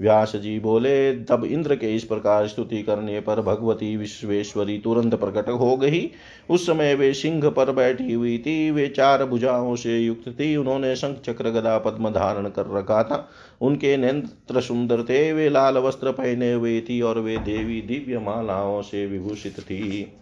व्यास 0.00 0.32
जी 0.36 0.58
बोले 0.60 1.12
तब 1.24 1.44
इंद्र 1.44 1.76
के 1.76 1.94
इस 1.96 2.04
प्रकार 2.04 2.46
स्तुति 2.48 2.82
करने 2.82 3.20
पर 3.20 3.40
भगवती 3.40 3.96
विश्वेश्वरी 3.96 4.78
तुरंत 4.78 5.14
प्रकट 5.14 5.48
हो 5.48 5.76
गई। 5.76 6.10
उस 6.50 6.66
समय 6.66 6.94
वे 6.94 7.12
सिंह 7.14 7.48
पर 7.50 7.72
बैठी 7.72 8.12
हुई 8.12 8.36
थी। 8.38 8.70
वे 8.70 8.86
चार 8.88 9.24
भुजाओं 9.24 9.74
से 9.76 9.98
युक्त 9.98 10.28
थी। 10.28 10.56
उन्होंने 10.56 10.94
शंख 10.96 11.20
चक्र 11.24 11.50
गदा 11.50 11.78
पद्म 11.78 12.10
धारण 12.10 12.48
कर 12.48 12.66
रखा 12.66 13.02
था। 13.02 13.28
उनके 13.60 13.96
नेत्र 13.96 14.60
सुंदर 14.60 15.02
थे। 15.02 15.32
वे 15.32 15.48
लाल 15.48 15.78
वस्त्र 15.78 16.12
पहने 16.12 16.52
हुए 16.52 16.80
थी 16.80 17.00
और 17.00 17.18
वे 17.18 17.36
देवी 17.36 17.80
दिव्य 17.80 18.18
मालाओं 18.18 18.82
से 18.82 19.06
विभूषित 19.06 19.60
थी। 19.60 20.12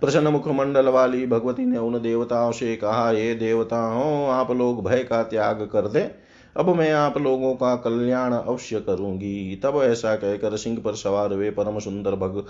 प्रसन्न 0.00 0.28
मुखमंडल 0.28 0.88
वाली 0.88 1.26
भगवती 1.26 1.64
ने 1.66 1.78
उन 1.78 2.00
देवताओं 2.02 2.52
से 2.52 2.76
कहा 2.76 3.10
ये 3.10 3.34
देवताओं, 3.34 4.28
आप 4.28 4.50
लोग 4.50 4.84
भय 4.84 5.04
का 5.04 5.22
त्याग 5.22 5.68
कर 5.72 5.88
दे। 5.88 6.25
अब 6.56 6.68
मैं 6.68 6.92
आप 6.92 7.16
लोगों 7.18 7.54
का 7.54 7.74
कल्याण 7.76 8.32
अवश्य 8.32 8.80
करूँगी। 8.80 9.60
तब 9.64 9.80
ऐसा 9.82 10.14
कहकर 10.16 10.56
सिंह 10.56 10.78
पर 10.78 10.94
सवार 10.94 11.34
वे 11.34 11.50
परम 11.50 11.78
सुंदर 11.78 12.14
भग, 12.14 12.42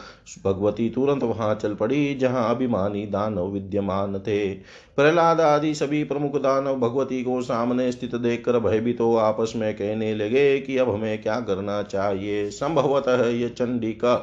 भगवती 0.45 0.89
तुरंत 0.91 1.23
वहाँ 1.23 1.55
चल 1.55 1.75
पड़ी, 1.75 2.15
जहाँ 2.15 2.49
अभिमानी 2.51 3.07
दानव 3.07 3.47
विद्यमान 3.47 4.19
थे। 4.19 4.55
प्रहलाद 4.97 5.41
आदि 5.41 5.75
सभी 5.75 6.05
प्रमुख 6.05 6.37
दानव 6.37 6.77
भगवती 6.77 7.23
को 7.25 7.43
सामने 7.43 7.93
स्थित 7.93 8.15
देखकर 8.15 8.59
भयभीत 8.59 9.01
हो 9.01 9.15
आपस 9.17 9.53
में 9.57 9.75
कहने 9.75 10.15
लगे 10.15 10.59
कि 10.61 10.79
अब 10.79 10.91
हमें 10.91 11.23
क्या 11.23 11.41
करना 11.41 11.83
चाहिए। 11.83 12.51
संभवतः 12.51 13.27
ये 13.27 13.49
चंडी 13.49 13.93
का 13.93 14.15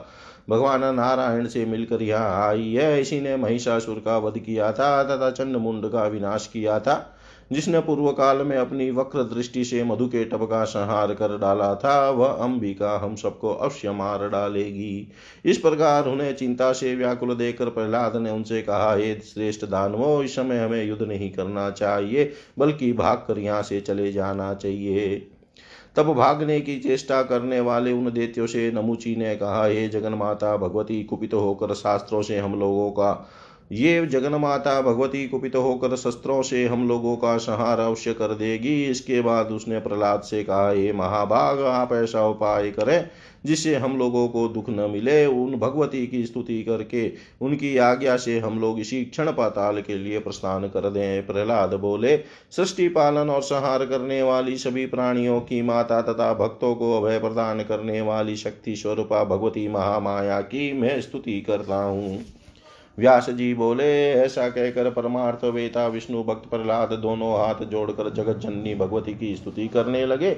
भगवान 0.49 0.95
नारायण 0.95 1.47
से 1.47 1.65
मिलकर 1.65 2.01
यहाँ 2.01 2.47
आई 2.47 2.73
है। 2.73 3.01
इसी 3.01 3.21
ने 3.21 3.35
महिषासुर 3.37 4.01
का 4.05 4.17
वध 4.17 4.37
किया 4.37 4.71
था 4.71 5.03
तथा 5.03 5.29
चंड 5.31 5.55
मुंड 5.55 5.89
का 5.89 6.03
विनाश 6.03 6.47
किया 6.47 6.79
था। 6.79 7.12
जिसने 7.53 7.79
पूर्व 7.79 8.11
काल 8.11 8.37
में 8.37 8.55
अपनी 8.57 8.89
वक्र 8.91 9.23
दृष्टि 9.23 9.63
से 9.65 9.83
मधु 9.83 10.07
के 10.07 10.23
टप 10.25 10.43
का 10.43 10.63
संहार 10.63 11.13
कर 11.13 11.37
डाला 11.37 11.73
था, 11.75 12.09
वह 12.09 12.27
अंबिका 12.27 12.97
हम 12.97 13.15
सबको 13.15 13.53
अवश्य 13.53 13.91
मार 13.91 14.27
डालेगी। 14.29 15.07
इस 15.45 15.57
प्रकार 15.57 16.07
उन्हें 16.07 16.33
चिंता 16.35 16.71
से 16.73 16.95
व्याकुल 16.95 17.35
देकर 17.35 17.69
प्रहलाद 17.69 18.15
ने 18.15 18.31
उनसे 18.31 18.61
कहा, 18.61 18.93
हे 18.95 19.13
श्रेष्ठ 19.15 19.65
दानवो, 19.65 20.23
इस 20.23 20.35
समय 20.35 20.59
हमें 20.59 20.83
युद्ध 20.85 21.01
नहीं 21.01 21.31
करना 21.31 21.69
चाहिए, 21.69 22.31
बल्कि 22.59 22.93
भाग 22.93 23.25
कर 23.27 23.39
यहाँ 23.39 23.61
से 23.61 23.81
चले 23.81 24.11
जाना 24.11 24.53
चाहिए 24.53 25.29
तब 25.95 26.13
भागने 26.13 26.59
की 26.61 26.77
चेष्टा 26.79 27.21
करने 27.23 27.59
वाले 27.59 27.91
उन 27.91 28.11
देत्यों 28.11 28.45
से 28.47 28.71
नमुची 28.71 29.15
ने 29.15 29.35
कहा, 29.35 29.65
हे 29.65 29.87
जगन 29.87 30.13
माता 30.13 30.55
भगवती 30.57 31.03
कुपित 31.03 31.33
होकर 31.33 31.73
शास्त्रों 31.73 32.21
से 32.21 32.37
हम 32.37 32.59
लोगों 32.59 32.89
का 32.91 33.11
ये 33.71 34.05
जगन्माता 34.05 34.81
भगवती 34.81 35.27
कुपित 35.27 35.55
होकर 35.55 35.95
शस्त्रों 35.95 36.41
से 36.41 36.65
हम 36.65 36.87
लोगों 36.87 37.15
का 37.17 37.37
संहार 37.37 37.79
अवश्य 37.79 38.13
कर 38.13 38.33
देगी। 38.35 38.83
इसके 38.85 39.21
बाद 39.21 39.51
उसने 39.51 39.79
प्रहलाद 39.79 40.21
से 40.21 40.43
कहा, 40.43 40.69
हे 40.69 40.91
महाभाग, 40.93 41.61
आप 41.61 41.93
ऐसा 41.93 42.25
उपाय 42.27 42.69
करें 42.71 43.09
जिससे 43.45 43.75
हम 43.75 43.97
लोगों 43.97 44.27
को 44.27 44.47
दुख 44.47 44.69
न 44.69 44.89
मिले। 44.91 45.25
उन 45.25 45.55
भगवती 45.55 46.05
की 46.07 46.25
स्तुति 46.25 46.61
करके 46.63 47.11
उनकी 47.41 47.75
आज्ञा 47.77 48.17
से 48.17 48.37
हम 48.39 48.59
लोग 48.59 48.79
इसी 48.79 49.03
क्षण 49.05 49.31
पाताल 49.31 49.81
के 49.81 49.97
लिए 49.97 50.19
प्रस्थान 50.19 50.67
कर 50.67 50.89
दें। 50.89 51.25
प्रहलाद 51.27 51.73
बोले, 51.73 52.15
सृष्टि 52.51 52.87
पालन 52.89 53.29
और 53.29 53.41
संहार 53.41 53.85
करने 53.85 54.21
वाली 54.23 54.57
सभी 54.57 54.85
प्राणियों 54.85 55.39
की 55.41 55.61
माता 55.61 56.01
तथा 56.01 56.33
भक्तों 56.35 56.73
को 56.75 56.95
अभय 56.97 57.19
प्रदान 57.19 57.63
करने 57.63 57.99
वाली 58.01 58.35
शक्ति 58.35 58.75
स्वरूपा 58.75 59.23
भगवती 59.25 59.67
महामाया 59.67 60.39
की 60.43 60.71
मैं 60.73 60.99
स्तुति 61.01 61.39
करता 61.41 61.83
हूँ। 61.83 62.17
व्यास 62.99 63.29
जी 63.29 63.53
बोले, 63.53 64.11
ऐसा 64.11 64.49
कहकर 64.49 64.89
परमार्थ 64.89 65.43
वेता, 65.43 65.87
विष्णु, 65.87 66.23
भक्त, 66.23 66.49
प्रहलाद 66.49 66.93
दोनों 66.93 67.39
हाथ 67.39 67.65
जोड़कर 67.65 68.13
जगत 68.13 68.37
जननी 68.37 68.75
भगवती 68.75 69.13
की 69.13 69.35
स्तुति 69.35 69.67
करने 69.67 70.05
लगे। 70.05 70.37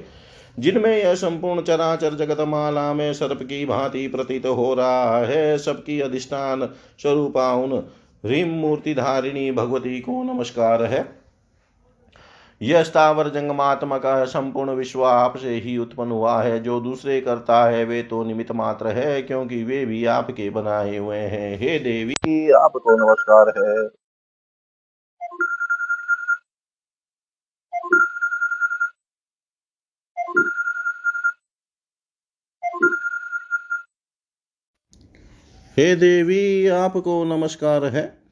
जिनमें 0.59 0.97
यह 0.97 1.15
संपूर्ण 1.15 1.61
चराचर 1.61 2.13
जगत 2.13 2.39
माला 2.39 2.93
में 2.93 3.13
सर्प 3.13 3.43
की 3.43 3.65
भांति 3.65 4.07
प्रतीत 4.07 4.45
हो 4.45 4.73
रहा 4.73 5.17
है, 5.17 5.57
सबकी 5.57 5.99
अधिष्ठान 5.99 6.69
स्वरूपाउन 7.01 7.73
ह्रीम 8.25 8.49
मूर्ति 8.49 8.93
धारिणी 8.93 9.51
भगवती 9.51 9.99
को 9.99 10.23
नमस्कार 10.23 10.83
है। 10.83 11.24
यह 12.61 12.83
स्थावर 12.83 13.29
जंगमात्मक 13.29 14.01
संपूर्ण 14.05 14.71
विश्व 14.71 15.03
आपसे 15.05 15.55
ही 15.55 15.77
उत्पन्न 15.77 16.11
हुआ 16.11 16.41
है। 16.43 16.59
जो 16.59 16.79
दूसरे 16.79 17.21
करता 17.21 17.63
है 17.65 17.83
वे 17.85 18.03
तो 18.03 18.23
निमित 18.23 18.51
मात्र 18.51 18.87
है 18.87 19.21
क्योंकि 19.21 19.63
वे 19.63 19.85
भी 19.85 20.05
आपके 20.05 20.49
बनाए 20.49 20.97
हुए 20.97 21.17
हैं। 21.17 21.57
हे 21.57 21.79
देवी। 21.79 22.51
आपको 22.51 22.97
नमस्कार 22.97 23.53
है। 23.57 23.87
हे 35.77 35.95
देवी 35.95 36.67
आपको 36.67 37.23
नमस्कार 37.25 37.85
है। 37.85 38.24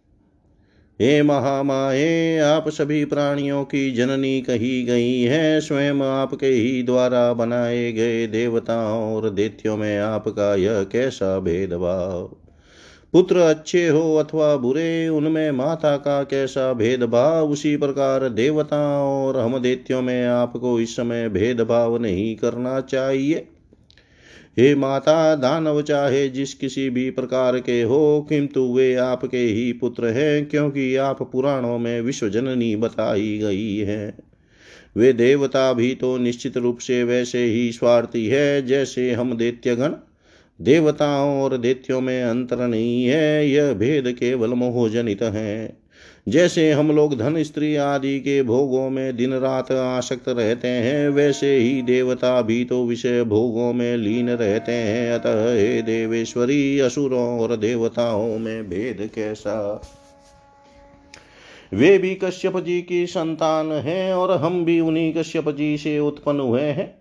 हे 1.01 1.23
महामाए 1.23 2.37
आप 2.37 2.69
सभी 2.69 3.05
प्राणियों 3.05 3.63
की 3.63 3.91
जननी 3.91 4.41
कही 4.41 4.83
गई 4.83 5.21
है, 5.21 5.61
स्वयं 5.61 6.01
आपके 6.01 6.47
ही 6.47 6.83
द्वारा 6.83 7.33
बनाए 7.33 7.91
गए 7.91 8.27
देवताओं 8.27 9.15
और 9.15 9.29
दैत्यों 9.29 9.77
में 9.77 9.99
आपका 9.99 10.55
यह 10.55 10.83
कैसा 10.83 11.39
भेदभाव? 11.39 12.35
पुत्र 13.13 13.37
अच्छे 13.37 13.87
हो 13.87 14.15
अथवा 14.15 14.55
बुरे, 14.55 15.07
उनमें 15.07 15.51
माता 15.51 15.97
का 15.97 16.23
कैसा 16.23 16.73
भेदभाव? 16.73 17.49
उसी 17.49 17.77
प्रकार 17.77 18.29
देवताओं 18.29 19.25
और 19.25 19.37
हम 19.37 19.59
दैत्यों 19.59 20.01
में 20.01 20.25
आपको 20.25 20.79
इस 20.79 20.95
समय 20.95 21.29
भेदभाव 21.29 21.97
नहीं 21.97 22.35
करना 22.35 22.81
चाहिए। 22.81 23.47
हे 24.59 24.75
माता, 24.75 25.35
दानव 25.35 25.81
चाहे 25.81 26.29
जिस 26.29 26.53
किसी 26.53 26.89
भी 26.89 27.09
प्रकार 27.09 27.59
के 27.59 27.81
हो, 27.81 28.25
किंतु 28.29 28.73
वे 28.73 28.95
आपके 28.95 29.37
ही 29.37 29.73
पुत्र 29.73 30.07
हैं, 30.07 30.45
क्योंकि 30.45 30.95
आप 30.95 31.31
पुराणों 31.31 31.79
में 31.79 32.01
विश्व 32.01 32.29
जननी 32.29 32.75
बताई 32.75 33.37
गई 33.37 33.77
है। 33.77 34.17
वे 34.97 35.13
देवता 35.13 35.73
भी 35.73 35.95
तो 35.95 36.17
निश्चित 36.17 36.57
रूप 36.57 36.77
से 36.77 37.03
वैसे 37.03 37.45
ही 37.45 37.71
स्वार्थी 37.71 38.27
है, 38.27 38.65
जैसे 38.65 39.11
हम 39.11 39.37
दैत्यगण। 39.37 39.93
देवताओं 40.61 41.41
और 41.41 41.57
दैत्यों 41.57 42.01
में 42.01 42.23
अंतर 42.23 42.67
नहीं 42.67 43.05
है, 43.05 43.49
यह 43.49 43.73
भेद 43.73 44.07
केवल 44.07 44.49
मोहजनित 44.49 45.23
है। 45.23 45.82
जैसे 46.28 46.71
हम 46.71 46.95
लोग 46.95 47.17
धन, 47.17 47.43
स्त्री 47.43 47.76
आदि 47.76 48.19
के 48.19 48.43
भोगों 48.43 48.89
में 48.89 49.17
दिन 49.17 49.34
रात 49.34 49.71
आसक्त 49.71 50.30
रहते 50.30 50.67
हैं, 50.67 51.09
वैसे 51.09 51.55
ही 51.55 51.82
देवता 51.82 52.41
भी 52.41 52.65
तो 52.65 52.86
विषय 52.86 53.24
भोगों 53.24 53.74
में 53.74 53.97
लीन 53.97 54.30
रहते 54.30 54.71
हैं। 54.71 55.13
अतः 55.13 55.53
हे 55.53 55.82
देवेश्वरी, 55.82 56.80
असुरों 56.80 57.39
और 57.39 57.55
देवताओं 57.55 58.39
में 58.39 58.69
भेद 58.69 59.09
कैसा? 59.15 59.82
वे 61.74 61.97
भी 61.97 62.15
कश्यप 62.15 62.57
जी 62.57 62.82
की 62.82 63.07
संतान 63.07 63.71
हैं 63.71 64.13
और 64.13 64.32
हम 64.32 64.65
भी 64.65 64.80
उन्हीं 64.80 65.13
कश्यप 65.13 65.49
जी 65.49 65.78
से 65.78 65.99
उत्पन्न 65.99 66.39
हुए 66.39 66.61
हैं। 66.61 66.95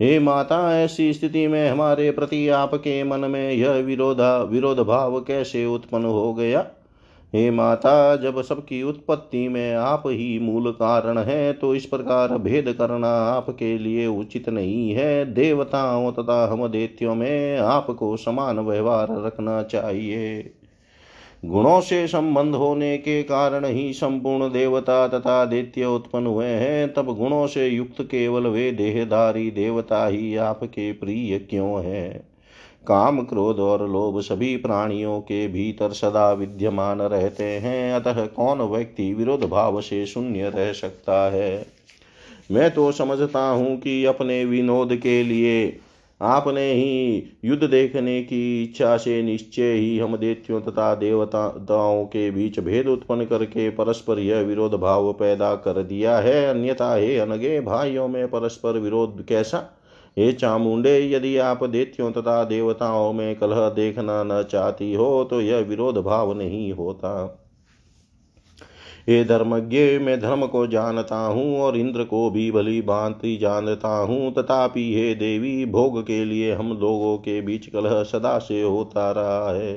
हे 0.00 0.18
माता, 0.18 0.80
ऐसी 0.80 1.12
स्थिति 1.12 1.46
में 1.46 1.70
हमारे 1.70 2.10
प्रति 2.10 2.48
आपके 2.48 3.04
मन 3.04 3.20
में 3.20 3.52
यह 3.52 3.70
विरोधा, 3.70 4.42
विरोध 4.42 4.78
भाव 4.78 5.20
कैसे 5.20 5.66
उत्पन्न 5.66 6.04
हो 6.04 6.34
गया? 6.34 6.70
हे 7.34 7.50
माता, 7.50 8.16
जब 8.16 8.40
सबकी 8.42 8.82
उत्पत्ति 8.82 9.48
में 9.48 9.74
आप 9.74 10.02
ही 10.06 10.38
मूल 10.38 10.70
कारण 10.70 11.18
है 11.18 11.52
तो 11.52 11.74
इस 11.74 11.86
प्रकार 11.86 12.36
भेद 12.38 12.72
करना 12.72 13.08
आपके 13.08 13.78
लिए 13.78 14.06
उचित 14.06 14.48
नहीं 14.48 14.90
है। 14.90 15.24
देवताओं 15.34 16.12
तथा 16.12 16.52
हम 16.52 16.66
देत्यों 16.68 17.14
में 17.14 17.58
आपको 17.58 18.16
समान 18.16 18.60
व्यवहार 18.60 19.08
रखना 19.26 19.62
चाहिए। 19.62 20.52
गुणों 21.44 21.80
से 21.80 22.06
संबंध 22.08 22.54
होने 22.54 22.96
के 22.98 23.22
कारण 23.22 23.64
ही 23.64 23.92
संपूर्ण 23.92 24.52
देवता 24.52 25.08
तथा 25.08 25.44
दैत्य 25.44 25.84
उत्पन्न 25.84 26.26
हुए 26.26 26.46
हैं। 26.46 26.92
तब 26.94 27.14
गुणों 27.14 27.46
से 27.46 27.66
युक्त 27.68 28.02
केवल 28.02 28.46
वे 28.46 28.70
देहधारी 28.72 29.50
देवता 29.50 30.06
ही 30.06 30.36
आपके 30.36 30.92
प्रिय 30.92 31.38
क्यों 31.38 31.84
है? 31.84 32.33
काम 32.88 33.22
क्रोध 33.22 33.58
और 33.58 33.88
लोभ 33.90 34.20
सभी 34.20 34.56
प्राणियों 34.56 35.20
के 35.20 35.46
भीतर 35.48 35.92
सदा 35.92 36.32
विद्यमान 36.32 37.02
रहते 37.02 37.44
हैं। 37.44 37.92
अतः 37.94 38.26
कौन 38.26 38.62
व्यक्ति 38.62 39.12
विरोध 39.14 39.44
भाव 39.44 39.80
से 39.80 40.06
शून्य 40.06 40.50
रह 40.50 40.72
सकता 40.72 41.30
है? 41.30 41.66
मैं 42.50 42.70
तो 42.70 42.92
समझता 42.92 43.48
हूँ 43.48 43.76
कि 43.76 44.04
अपने 44.04 44.44
विनोद 44.44 44.96
के 44.96 45.22
लिए 45.22 45.76
आपने 46.20 46.72
ही 46.72 47.22
युद्ध 47.44 47.64
देखने 47.64 48.22
की 48.22 48.62
इच्छा 48.62 48.96
से 48.96 49.22
निश्चय 49.22 49.72
ही 49.72 49.98
हम 49.98 50.16
देत्यों 50.16 50.60
तथा 50.60 50.94
देवताओं 50.94 52.04
के 52.04 52.30
बीच 52.30 52.60
भेद 52.60 52.88
उत्पन्न 52.88 53.24
करके 53.24 53.68
परस्पर 53.70 54.18
यह 54.18 54.40
विरोध 54.40 54.74
भाव 54.74 55.12
पैदा 55.12 55.54
कर 55.54 55.82
दिया 55.82 56.18
है। 56.18 56.46
अन्यथा 56.46 56.94
हे 56.94 57.16
अनगे 57.18 57.60
भाइयों, 57.60 58.08
में 58.08 58.28
परस्पर 58.28 58.78
विरोध 58.78 59.24
कैसा 59.26 59.58
हे 60.16 60.32
चामुंडे, 60.32 60.98
यदि 61.10 61.36
आप 61.36 61.64
देत्यों 61.64 62.10
तथा 62.12 62.42
देवताओं 62.44 63.12
में 63.12 63.34
कलह 63.36 63.68
देखना 63.68 64.22
न 64.24 64.42
चाहती 64.42 64.92
हो 64.94 65.24
तो 65.24 65.40
यह 65.40 65.58
विरोध 65.58 65.98
भाव 65.98 66.32
नहीं 66.38 66.72
होता। 66.72 67.40
हे 69.08 69.24
धर्मज्ञ, 69.24 69.78
मैं 69.98 70.20
धर्म 70.20 70.46
को 70.46 70.66
जानता 70.66 71.16
हूँ 71.16 71.60
और 71.60 71.76
इंद्र 71.76 72.04
को 72.04 72.30
भी 72.30 72.50
भली 72.50 72.80
भांति 72.82 73.36
जानता 73.36 73.96
हूँ, 73.98 74.32
तथापि 74.34 74.94
हे 74.94 75.14
देवी, 75.14 75.64
भोग 75.66 76.02
के 76.02 76.24
लिए 76.24 76.54
हम 76.54 76.72
लोगों 76.72 77.16
के 77.18 77.40
बीच 77.40 77.66
कलह 77.66 78.02
सदा 78.02 78.38
से 78.38 78.62
होता 78.62 79.10
रहा 79.10 79.52
है। 79.52 79.74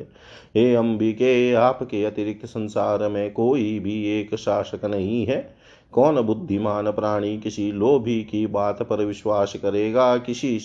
हे 0.55 0.73
अंबिके, 0.75 1.53
आपके 1.53 2.03
अतिरिक्त 2.05 2.45
संसार 2.45 3.07
में 3.09 3.31
कोई 3.33 3.79
भी 3.79 4.03
एक 4.19 4.35
शासक 4.35 4.85
नहीं 4.85 5.25
है। 5.25 5.56
कौन 5.93 6.21
बुद्धिमान 6.21 6.91
प्राणी 6.91 7.37
किसी 7.37 7.71
लोभी 7.71 8.21
की 8.23 8.45
बात 8.47 8.81
पर 8.81 9.05
विश्वास 9.05 9.53
करेगा? 9.55 10.17
किसी 10.17 10.59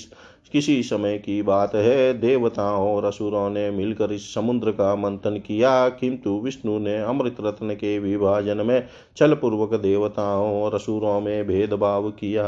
किसी 0.52 0.82
समय 0.82 1.16
की 1.18 1.40
बात 1.42 1.74
है। 1.74 2.12
देवताओं 2.14 2.94
और 2.94 3.04
असुरों 3.04 3.50
ने 3.50 3.70
मिलकर 3.70 4.12
इस 4.12 4.34
समुद्र 4.34 4.70
का 4.70 4.94
मंथन 4.96 5.36
किया, 5.38 5.88
किंतु 5.88 6.30
विष्णु 6.44 6.78
ने 6.78 6.98
अमृत 7.02 7.36
रत्न 7.40 7.74
के 7.74 7.98
विभाजन 7.98 8.66
में 8.66 8.86
छल 9.16 9.34
पूर्वक 9.34 9.74
देवताओं 9.74 10.62
और 10.62 10.74
असुरों 10.74 11.20
में 11.20 11.46
भेदभाव 11.46 12.10
किया। 12.10 12.46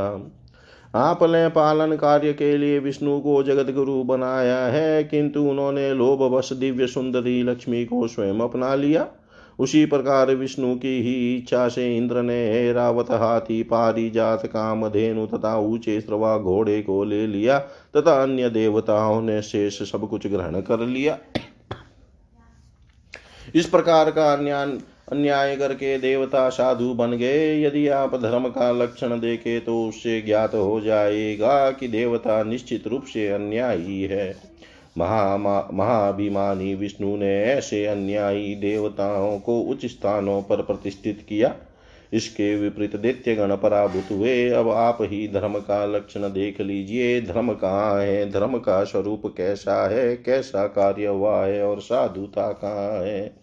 आपने 0.94 1.48
पालन 1.48 1.96
कार्य 1.96 2.32
के 2.32 2.56
लिए 2.56 2.78
विष्णु 2.78 3.20
को 3.20 3.42
जगत 3.42 3.74
गुरु 3.74 4.02
बनाया 4.02 4.64
है, 4.66 5.04
किंतु 5.04 5.42
उन्होंने 5.42 5.94
लोभवश 5.94 6.52
दिव्य 6.52 6.86
सुंदरी 6.86 7.42
लक्ष्मी 7.42 7.84
को 7.84 8.06
स्वयं 8.08 8.40
अपना 8.40 8.74
लिया। 8.74 9.06
उसी 9.58 9.84
प्रकार 9.86 10.34
विष्णु 10.34 10.74
की 10.76 11.00
ही 11.02 11.36
इच्छा 11.36 11.68
से 11.68 11.96
इंद्र 11.96 12.22
ने 12.22 12.68
ऐरावत 12.68 13.10
हाथी 13.10 13.62
पारिजात 13.62 14.46
धेनु 14.92 15.26
तथा 15.26 15.56
ऊँचे 15.58 16.00
श्रवा 16.00 16.36
घोड़े 16.38 16.80
को 16.82 17.02
ले 17.04 17.26
लिया 17.26 17.58
तथा 17.96 18.22
अन्य 18.22 18.50
देवताओं 18.50 19.20
ने 19.22 19.40
शेष 19.42 19.82
सब 19.82 20.08
कुछ 20.08 20.26
ग्रहण 20.26 20.60
कर 20.60 20.80
लिया। 20.80 21.18
इस 23.54 23.66
प्रकार 23.66 24.10
का 24.10 24.32
अन्याय 24.32 24.78
अन्याय 25.12 25.54
करके 25.56 25.98
देवता 25.98 26.48
साधु 26.48 26.92
बन 26.94 27.12
गए। 27.12 27.62
यदि 27.62 27.86
आप 27.88 28.14
धर्म 28.14 28.48
का 28.48 28.70
लक्षण 28.72 29.18
देखे 29.20 29.58
तो 29.60 29.84
उससे 29.84 30.20
ज्ञात 30.20 30.54
हो 30.54 30.80
जाएगा 30.80 31.70
कि 31.70 31.88
देवता 31.88 32.42
निश्चित 32.42 32.86
रूप 32.86 33.04
से 33.04 33.28
अन्यायी 33.28 34.02
है। 34.02 34.53
महाभिमानी 34.98 36.74
विष्णु 36.74 37.16
ने 37.16 37.44
ऐसे 37.44 37.86
अन्यायी 37.86 38.54
देवताओं 38.54 39.40
को 39.40 39.60
उच्च 39.60 39.86
स्थानों 39.86 40.42
पर 40.42 40.62
प्रतिष्ठित 40.62 41.26
किया। 41.28 41.56
इसके 42.12 42.56
विपरीत 42.56 42.96
दैत्य 42.96 43.34
गण 43.34 43.56
पराभूत 43.56 44.04
हुए। 44.12 44.48
अब 44.50 44.68
आप 44.70 44.98
ही 45.00 45.28
धर्म 45.28 45.58
का 45.58 45.84
लक्षण 45.84 46.20
देख 46.20 46.60
लीजिए। 46.60 47.20
धर्म 47.20 47.52
कहाँ 47.52 48.02
है? 48.02 48.30
धर्म 48.30 48.58
का 48.58 48.84
स्वरूप 48.84 49.22
कैसा 49.26 49.88
है? 49.88 50.16
कैसा 50.16 50.66
कार्य 50.66 51.06
हुआ 51.06 51.46
है? 51.46 51.62
और 51.64 51.80
साधुता 51.80 52.52
कहाँ 52.52 53.04
है? 53.04 53.36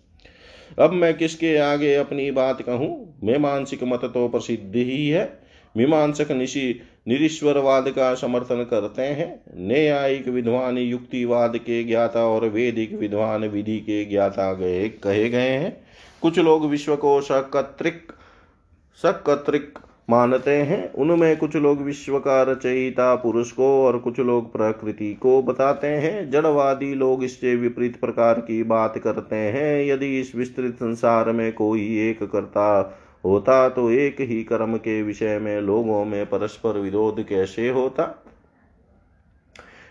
अब 0.79 0.91
मैं 0.91 1.17
किसके 1.17 1.57
आगे 1.57 1.95
अपनी 1.95 2.31
बात 2.31 2.61
कहूँ? 2.61 3.19
मैं 3.23 3.33
मीमांसिक 3.33 3.83
मत 3.83 4.01
तो 4.03 4.27
प्रसिद्ध 4.27 4.75
ही 4.75 5.09
है। 5.09 5.39
मीमांसक 5.77 6.31
निशी 6.31 6.81
निरीश्वरवाद 7.07 7.89
का 7.89 8.13
समर्थन 8.13 8.67
करते 8.71 9.01
हैं। 9.01 9.43
न्यायिक 9.57 10.27
विद्वान 10.27 10.77
युक्तिवाद 10.77 11.57
के 11.57 11.83
ज्ञाता 11.83 12.25
और 12.25 12.45
वेदिक 12.49 12.93
विद्वान 12.93 13.45
विधि 13.45 13.77
के 13.77 14.05
ज्ञाता 14.05 14.53
गए, 14.53 14.89
कहे 14.89 15.29
गए 15.29 15.49
हैं। 15.49 15.83
कुछ 16.21 16.39
लोग 16.39 16.65
विश्व 16.65 16.95
को 16.95 17.21
सकत्रिक 17.21 18.11
सकत्रिक 19.01 19.79
मानते 20.09 20.51
हैं। 20.51 20.93
उनमें 20.93 21.37
कुछ 21.37 21.55
लोग 21.55 21.81
विश्व 21.81 22.19
का 22.19 22.41
रचयिता 22.43 23.15
पुरुष 23.15 23.51
को 23.51 23.83
और 23.85 23.99
कुछ 23.99 24.19
लोग 24.19 24.53
प्रकृति 24.53 25.13
को 25.13 25.41
बताते 25.43 25.87
हैं। 25.87 26.31
जड़वादी 26.31 26.93
लोग 26.93 27.23
इससे 27.23 27.55
विपरीत 27.55 27.99
प्रकार 27.99 28.39
की 28.39 28.63
बात 28.63 28.97
करते 28.97 29.35
हैं। 29.35 29.85
यदि 29.85 30.19
इस 30.19 30.35
विस्तृत 30.35 30.75
संसार 30.75 31.31
में 31.31 31.53
कोई 31.53 32.09
एक 32.09 32.23
करता 32.23 32.97
होता 33.23 33.69
तो 33.69 33.89
एक 33.91 34.21
ही 34.21 34.43
कर्म 34.43 34.77
के 34.77 35.01
विषय 35.03 35.39
में 35.39 35.61
लोगों 35.61 36.05
में 36.05 36.25
परस्पर 36.25 36.79
विरोध 36.79 37.23
कैसे 37.23 37.69
होता? 37.69 38.23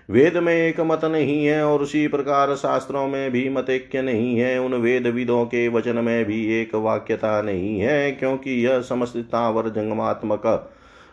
वेद 0.08 0.36
में 0.36 0.54
एक 0.54 0.80
मत 0.80 1.04
नहीं 1.04 1.44
है 1.46 1.62
और 1.64 1.82
उसी 1.82 2.06
प्रकार 2.08 2.54
शास्त्रों 2.54 3.06
में 3.08 3.30
भी 3.30 3.48
मतैक्य 3.48 4.02
नहीं 4.02 4.38
है। 4.38 4.58
उन 4.58 4.74
वेद 4.74 5.06
विदों 5.06 5.44
के 5.44 5.68
वचन 5.68 5.96
में 5.96 6.24
भी 6.24 6.44
एक 6.60 6.74
वाक्यता 6.74 7.42
नहीं 7.42 7.80
है, 7.80 8.12
क्योंकि 8.12 8.66
यह 8.66 8.80
समस्तावर 8.80 9.68
जंगमात्मक 9.68 10.72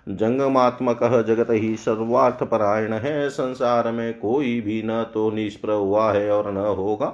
जंगमात्मक 0.09 1.03
जगत 1.27 1.47
ही 1.49 1.75
सर्वार्थ 1.75 2.43
परायण 2.43 2.93
है। 2.93 3.29
संसार 3.29 3.91
में 3.91 4.19
कोई 4.19 4.59
भी 4.61 4.81
न 4.85 5.05
तो 5.13 5.29
निष्प्र 5.31 5.71
हुआ 5.71 6.11
है 6.13 6.31
और 6.31 6.51
न 6.51 6.57
होगा। 6.57 7.07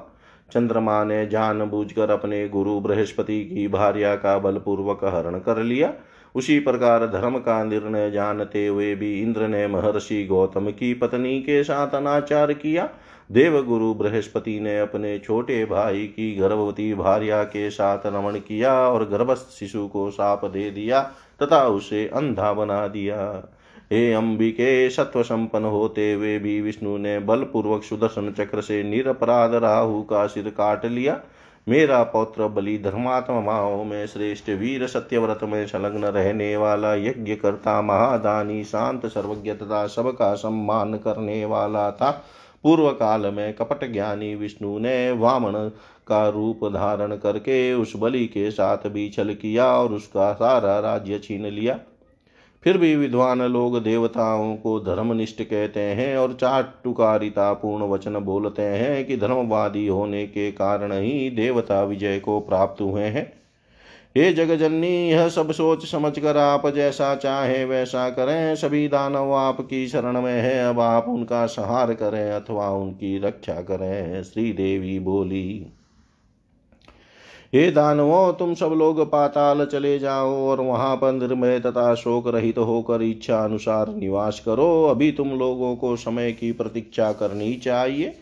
चंद्रमा 0.53 1.03
ने 1.03 1.25
जान 1.27 1.65
बूझकर 1.65 2.09
अपने 2.09 2.47
गुरु 2.49 2.79
बृहस्पति 2.79 3.43
की 3.45 3.67
भार्या 3.67 4.15
का 4.15 4.37
बलपूर्वक 4.37 5.03
हरण 5.05 5.39
कर 5.39 5.57
लिया। 5.57 5.93
उसी 6.35 6.59
प्रकार 6.59 7.07
धर्म 7.07 7.37
का 7.37 7.63
निर्णय 7.63 8.11
जानते 8.11 8.67
हुए 8.67 8.95
भी 8.95 9.21
इंद्र 9.21 9.47
ने 9.47 9.67
महर्षि 9.67 10.23
गौतम 10.25 10.69
की 10.69 10.93
पत्नी 10.93 11.39
के 11.39 11.63
साथ 11.63 11.95
अनाचार 11.95 12.53
किया। 12.53 12.89
देव 13.31 13.61
गुरु 13.63 13.93
बृहस्पति 13.93 14.59
ने 14.59 14.79
अपने 14.79 15.17
छोटे 15.19 15.65
भाई 15.65 16.03
की 16.07 16.35
गर्भवती 16.35 16.93
भार्या 16.93 17.43
के 17.43 17.69
साथ 17.69 18.05
रमण 18.05 18.39
किया 18.39 18.73
और 18.73 19.05
गर्भस्थ 19.09 19.59
शिशु 19.59 19.87
को 19.87 20.09
साप 20.11 20.45
दे 20.45 20.69
दिया 20.69 21.01
तथा 21.43 21.67
उसे 21.67 22.07
अंधा 22.07 22.53
बना 22.53 22.87
दिया। 22.87 23.17
हे 23.93 24.13
अंबिके 24.13 24.89
सत्व 24.89 25.21
संपन्न 25.23 25.65
होते 25.65 26.13
हुए 26.13 26.39
भी 26.39 26.61
विष्णु 26.61 26.97
ने 26.97 27.19
बलपूर्वक 27.19 27.83
सुदर्शन 27.83 28.31
चक्र 28.31 28.61
से 28.61 28.83
निरपराध 28.83 29.53
राहु 29.53 30.01
का 30.01 30.27
सिर 30.27 30.49
काट 30.49 30.85
लिया। 30.85 31.19
मेरा 31.67 32.03
पौत्र 32.03 32.47
बलि 32.47 32.77
धर्मात्माओं 32.77 33.83
में 33.83 34.07
श्रेष्ठ 34.07 34.49
वीर 34.49 34.87
सत्यव्रत, 34.87 35.39
में 35.43 35.65
संलग्न 35.67 36.03
रहने 36.03 36.57
वाला 36.57 36.95
यज्ञ 36.95 37.35
करता 37.35 37.81
महादानी, 37.81 38.63
शांत 38.63 39.05
सर्वज्ञ 39.05 39.53
तथा 39.53 39.87
सबका 39.87 40.33
सम्मान 40.35 40.93
करने 40.93 41.45
वाला 41.45 41.91
था। 41.91 42.11
पूर्व 42.63 42.89
काल 42.89 43.21
में 43.21 43.53
कपट 43.53 43.91
ज्ञानी 43.93 44.35
विष्णु 44.35 44.79
ने 44.79 45.11
वामन 45.11 45.71
का 46.07 46.29
रूप 46.29 46.59
धारण 46.65 47.15
करके 47.15 47.73
उस 47.73 47.93
बलि 47.95 48.25
के 48.25 48.51
साथ 48.51 48.87
भी 48.87 49.09
छल 49.09 49.33
किया 49.33 49.65
और 49.65 49.93
उसका 49.93 50.33
सारा 50.33 50.79
राज्य 50.79 51.19
छीन 51.19 51.45
लिया। 51.45 51.79
फिर 52.63 52.77
भी 52.77 52.95
विद्वान 52.95 53.41
लोग 53.41 53.83
देवताओं 53.83 54.55
को 54.55 54.79
धर्मनिष्ठ 54.79 55.41
कहते 55.41 55.79
हैं 55.79 56.17
और 56.17 56.33
चाटुकारिता 56.33 57.53
पूर्ण 57.53 57.83
वचन 57.83 58.13
बोलते 58.13 58.61
हैं 58.61 59.05
कि 59.05 59.17
धर्मवादी 59.17 59.87
होने 59.87 60.27
के 60.27 60.51
कारण 60.51 60.91
ही 60.91 61.29
देवता 61.29 61.83
विजय 61.83 62.19
को 62.19 62.39
प्राप्त 62.39 62.81
हुए 62.81 63.03
हैं। 63.03 63.33
हे 64.17 64.33
जगजननी, 64.33 65.11
यह 65.11 65.29
सब 65.29 65.51
सोच 65.51 65.85
समझ 65.85 66.19
कर 66.19 66.37
आप 66.37 66.67
जैसा 66.67 67.15
चाहे 67.15 67.65
वैसा 67.65 68.09
करें। 68.09 68.55
सभी 68.55 68.87
दानव 68.87 69.33
आपकी 69.33 69.87
शरण 69.87 70.21
में 70.21 70.41
है। 70.41 70.69
अब 70.69 70.79
आप 70.79 71.05
उनका 71.07 71.45
संहार 71.45 71.93
करें 71.93 72.31
अथवा 72.31 72.69
उनकी 72.69 73.19
रक्षा 73.19 73.53
करें। 73.53 74.23
श्री 74.23 74.53
देवी 74.53 74.99
बोली। 74.99 75.65
हे 77.55 77.71
दानवों, 77.71 78.33
तुम 78.33 78.53
सब 78.53 78.71
लोग 78.77 79.11
पाताल 79.11 79.65
चले 79.65 79.99
जाओ 79.99 80.47
और 80.47 80.61
वहाँ 80.61 80.95
पर 80.95 81.11
निर्मय 81.13 81.59
तथा 81.59 81.95
शोक 81.95 82.27
रहित 82.27 82.55
तो 82.55 82.63
होकर 82.63 83.01
इच्छा 83.01 83.43
अनुसार 83.43 83.95
निवास 83.95 84.39
करो। 84.39 84.85
अभी 84.85 85.11
तुम 85.11 85.29
लोगों 85.29 85.75
को 85.75 85.95
समय 85.95 86.31
की 86.31 86.51
प्रतीक्षा 86.51 87.11
करनी 87.11 87.53
चाहिए। 87.53 88.15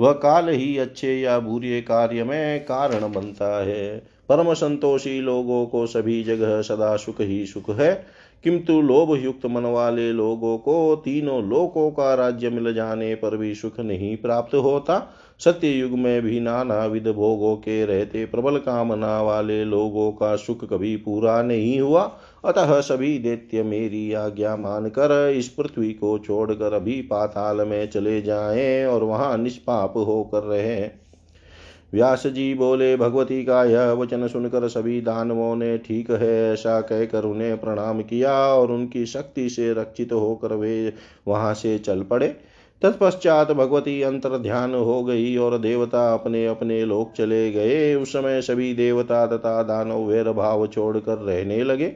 वह 0.00 0.12
काल 0.12 0.48
ही 0.48 0.78
अच्छे 0.78 1.20
या 1.20 1.38
बुरे 1.38 1.80
कार्य 1.80 2.24
में 2.24 2.60
कारण 2.60 3.12
बनता 3.12 3.64
है। 3.64 3.98
परम 4.28 4.54
संतोषी 4.54 5.20
लोगों 5.20 5.66
को 5.66 5.86
सभी 5.86 6.24
जगह 6.24 6.62
सदा 6.62 6.96
सुख 6.96 7.20
ही 7.20 7.46
सुख 7.46 7.70
है। 7.70 8.06
किंतु 8.44 8.80
लोभ 8.82 9.24
युक्त 9.24 9.46
मन 9.46 9.62
वाले 9.62 10.12
लोगों 10.12 10.58
को 10.58 10.96
तीनों 10.96 11.44
लोकों 11.44 11.90
का 11.90 12.14
राज्य 12.14 12.50
मिल 12.50 12.74
जाने 12.74 13.14
पर 13.14 13.36
भी 13.36 13.54
सुख 13.54 13.80
नहीं 13.80 14.16
प्राप्त 14.16 14.54
होता। 14.54 15.14
सत्य 15.44 15.68
युग 15.68 15.90
में 15.90 16.22
भी 16.22 16.40
नाना 16.40 16.84
विध 16.84 17.08
भोगों 17.08 17.56
के 17.56 17.84
रहते 17.86 18.24
प्रबल 18.24 18.56
कामना 18.56 19.22
वाले 19.22 19.64
लोगों 19.64 20.10
का 20.12 20.36
सुख 20.36 20.64
कभी 20.64 20.96
पूरा 20.96 21.42
नहीं 21.42 21.80
हुआ। 21.80 22.02
अतः 22.44 22.80
सभी 22.80 23.18
दैत्य 23.18 23.62
मेरी 23.62 24.12
आज्ञा 24.12 24.56
मानकर 24.56 25.34
इस 25.36 25.48
पृथ्वी 25.48 25.92
को 25.92 26.18
छोड़कर 26.18 26.72
अभी 26.72 27.00
पाताल 27.02 27.56
में 27.56 27.90
चले 27.90 28.22
जाएँ 28.22 28.86
और 28.86 29.04
वहाँ 29.04 29.36
निष्पाप 29.38 29.96
होकर 29.96 30.42
रहे। 30.42 30.90
व्यास 31.94 32.26
जी 32.26 32.54
बोले, 32.54 32.96
भगवती 32.96 33.44
का 33.44 33.64
यह 33.64 33.90
वचन 33.92 34.26
सुनकर 34.28 34.68
सभी 34.68 35.00
दानवों 35.00 35.56
ने 35.56 35.78
ठीक 35.78 36.10
है 36.10 36.52
ऐसा 36.52 36.80
कहकर 36.80 37.24
उन्हें 37.24 37.58
प्रणाम 37.58 38.02
किया 38.02 38.32
और 38.32 38.72
उनकी 38.72 39.06
शक्ति 39.06 39.48
से 39.50 39.72
रक्षित 39.72 40.12
होकर 40.12 40.54
वे 40.54 40.92
वहाँ 41.28 41.54
से 41.54 41.78
चल 41.78 42.02
पड़े। 42.02 42.36
तत्पश्चात 42.82 43.52
भगवती 43.52 44.02
अंतर 44.02 44.38
ध्यान 44.38 44.74
हो 44.74 45.04
गई 45.04 45.36
और 45.36 45.58
देवता 45.58 46.14
अपने 46.14 46.46
अपने 46.46 46.84
लोक 46.84 47.12
चले 47.12 47.50
गए। 47.52 47.94
उस 47.94 48.12
समय 48.12 48.42
सभी 48.42 48.74
देवता 48.74 49.26
तथा 49.26 49.62
दानव 49.62 50.04
वैर 50.04 50.32
भाव 50.32 50.66
छोड़कर 50.66 51.18
रहने 51.18 51.64
लगे। 51.64 51.92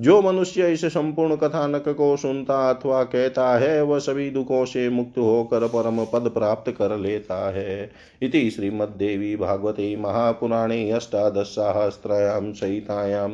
जो 0.00 0.22
मनुष्य 0.22 0.72
इस 0.72 0.84
संपूर्ण 0.84 1.36
कथानक 1.36 1.88
को 1.88 2.16
सुनता 2.16 2.70
अथवा 2.70 3.02
कहता 3.02 3.58
है, 3.58 3.82
वह 3.82 3.98
सभी 3.98 4.30
दुखों 4.30 4.64
से 4.64 4.88
मुक्त 4.88 5.18
होकर 5.18 5.66
परम 5.66 6.04
पद 6.04 6.30
प्राप्त 6.30 6.70
कर 6.70 6.96
लेता 6.96 7.50
है। 7.50 7.90
इति 8.22 8.50
श्रीमद्देवी 8.50 9.36
भागवते 9.36 9.96
महापुराणे 9.96 10.90
अष्टादशसहस्रयां 10.90 12.52
सहितायां 12.52 13.30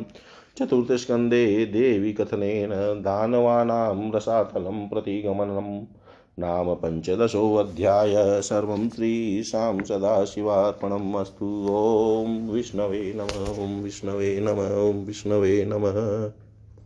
चतुर्थस्कन्धे 0.57 1.65
देवी 1.65 2.13
कथनेन 2.13 2.69
दानवानां 3.01 4.11
रसातलं 4.15 4.89
प्रतिगमनम्। 4.89 5.96
नाम 6.39 6.73
पञ्चदशोऽध्याय। 6.73 8.41
सर्वं 8.41 8.89
श्रीशां 8.89 9.83
सदाशिवार्पणम् 9.83 11.15
अस्तु। 11.15 11.67
ॐ 11.69 12.49
विष्णवे 12.49 13.13
नम। 13.15 13.63
ॐ 13.63 13.83
विष्णवे 13.83 14.39
नम। 14.39 14.89
ॐ 14.89 15.05
विष्णवे 15.05 15.65
नमः। 15.65 16.31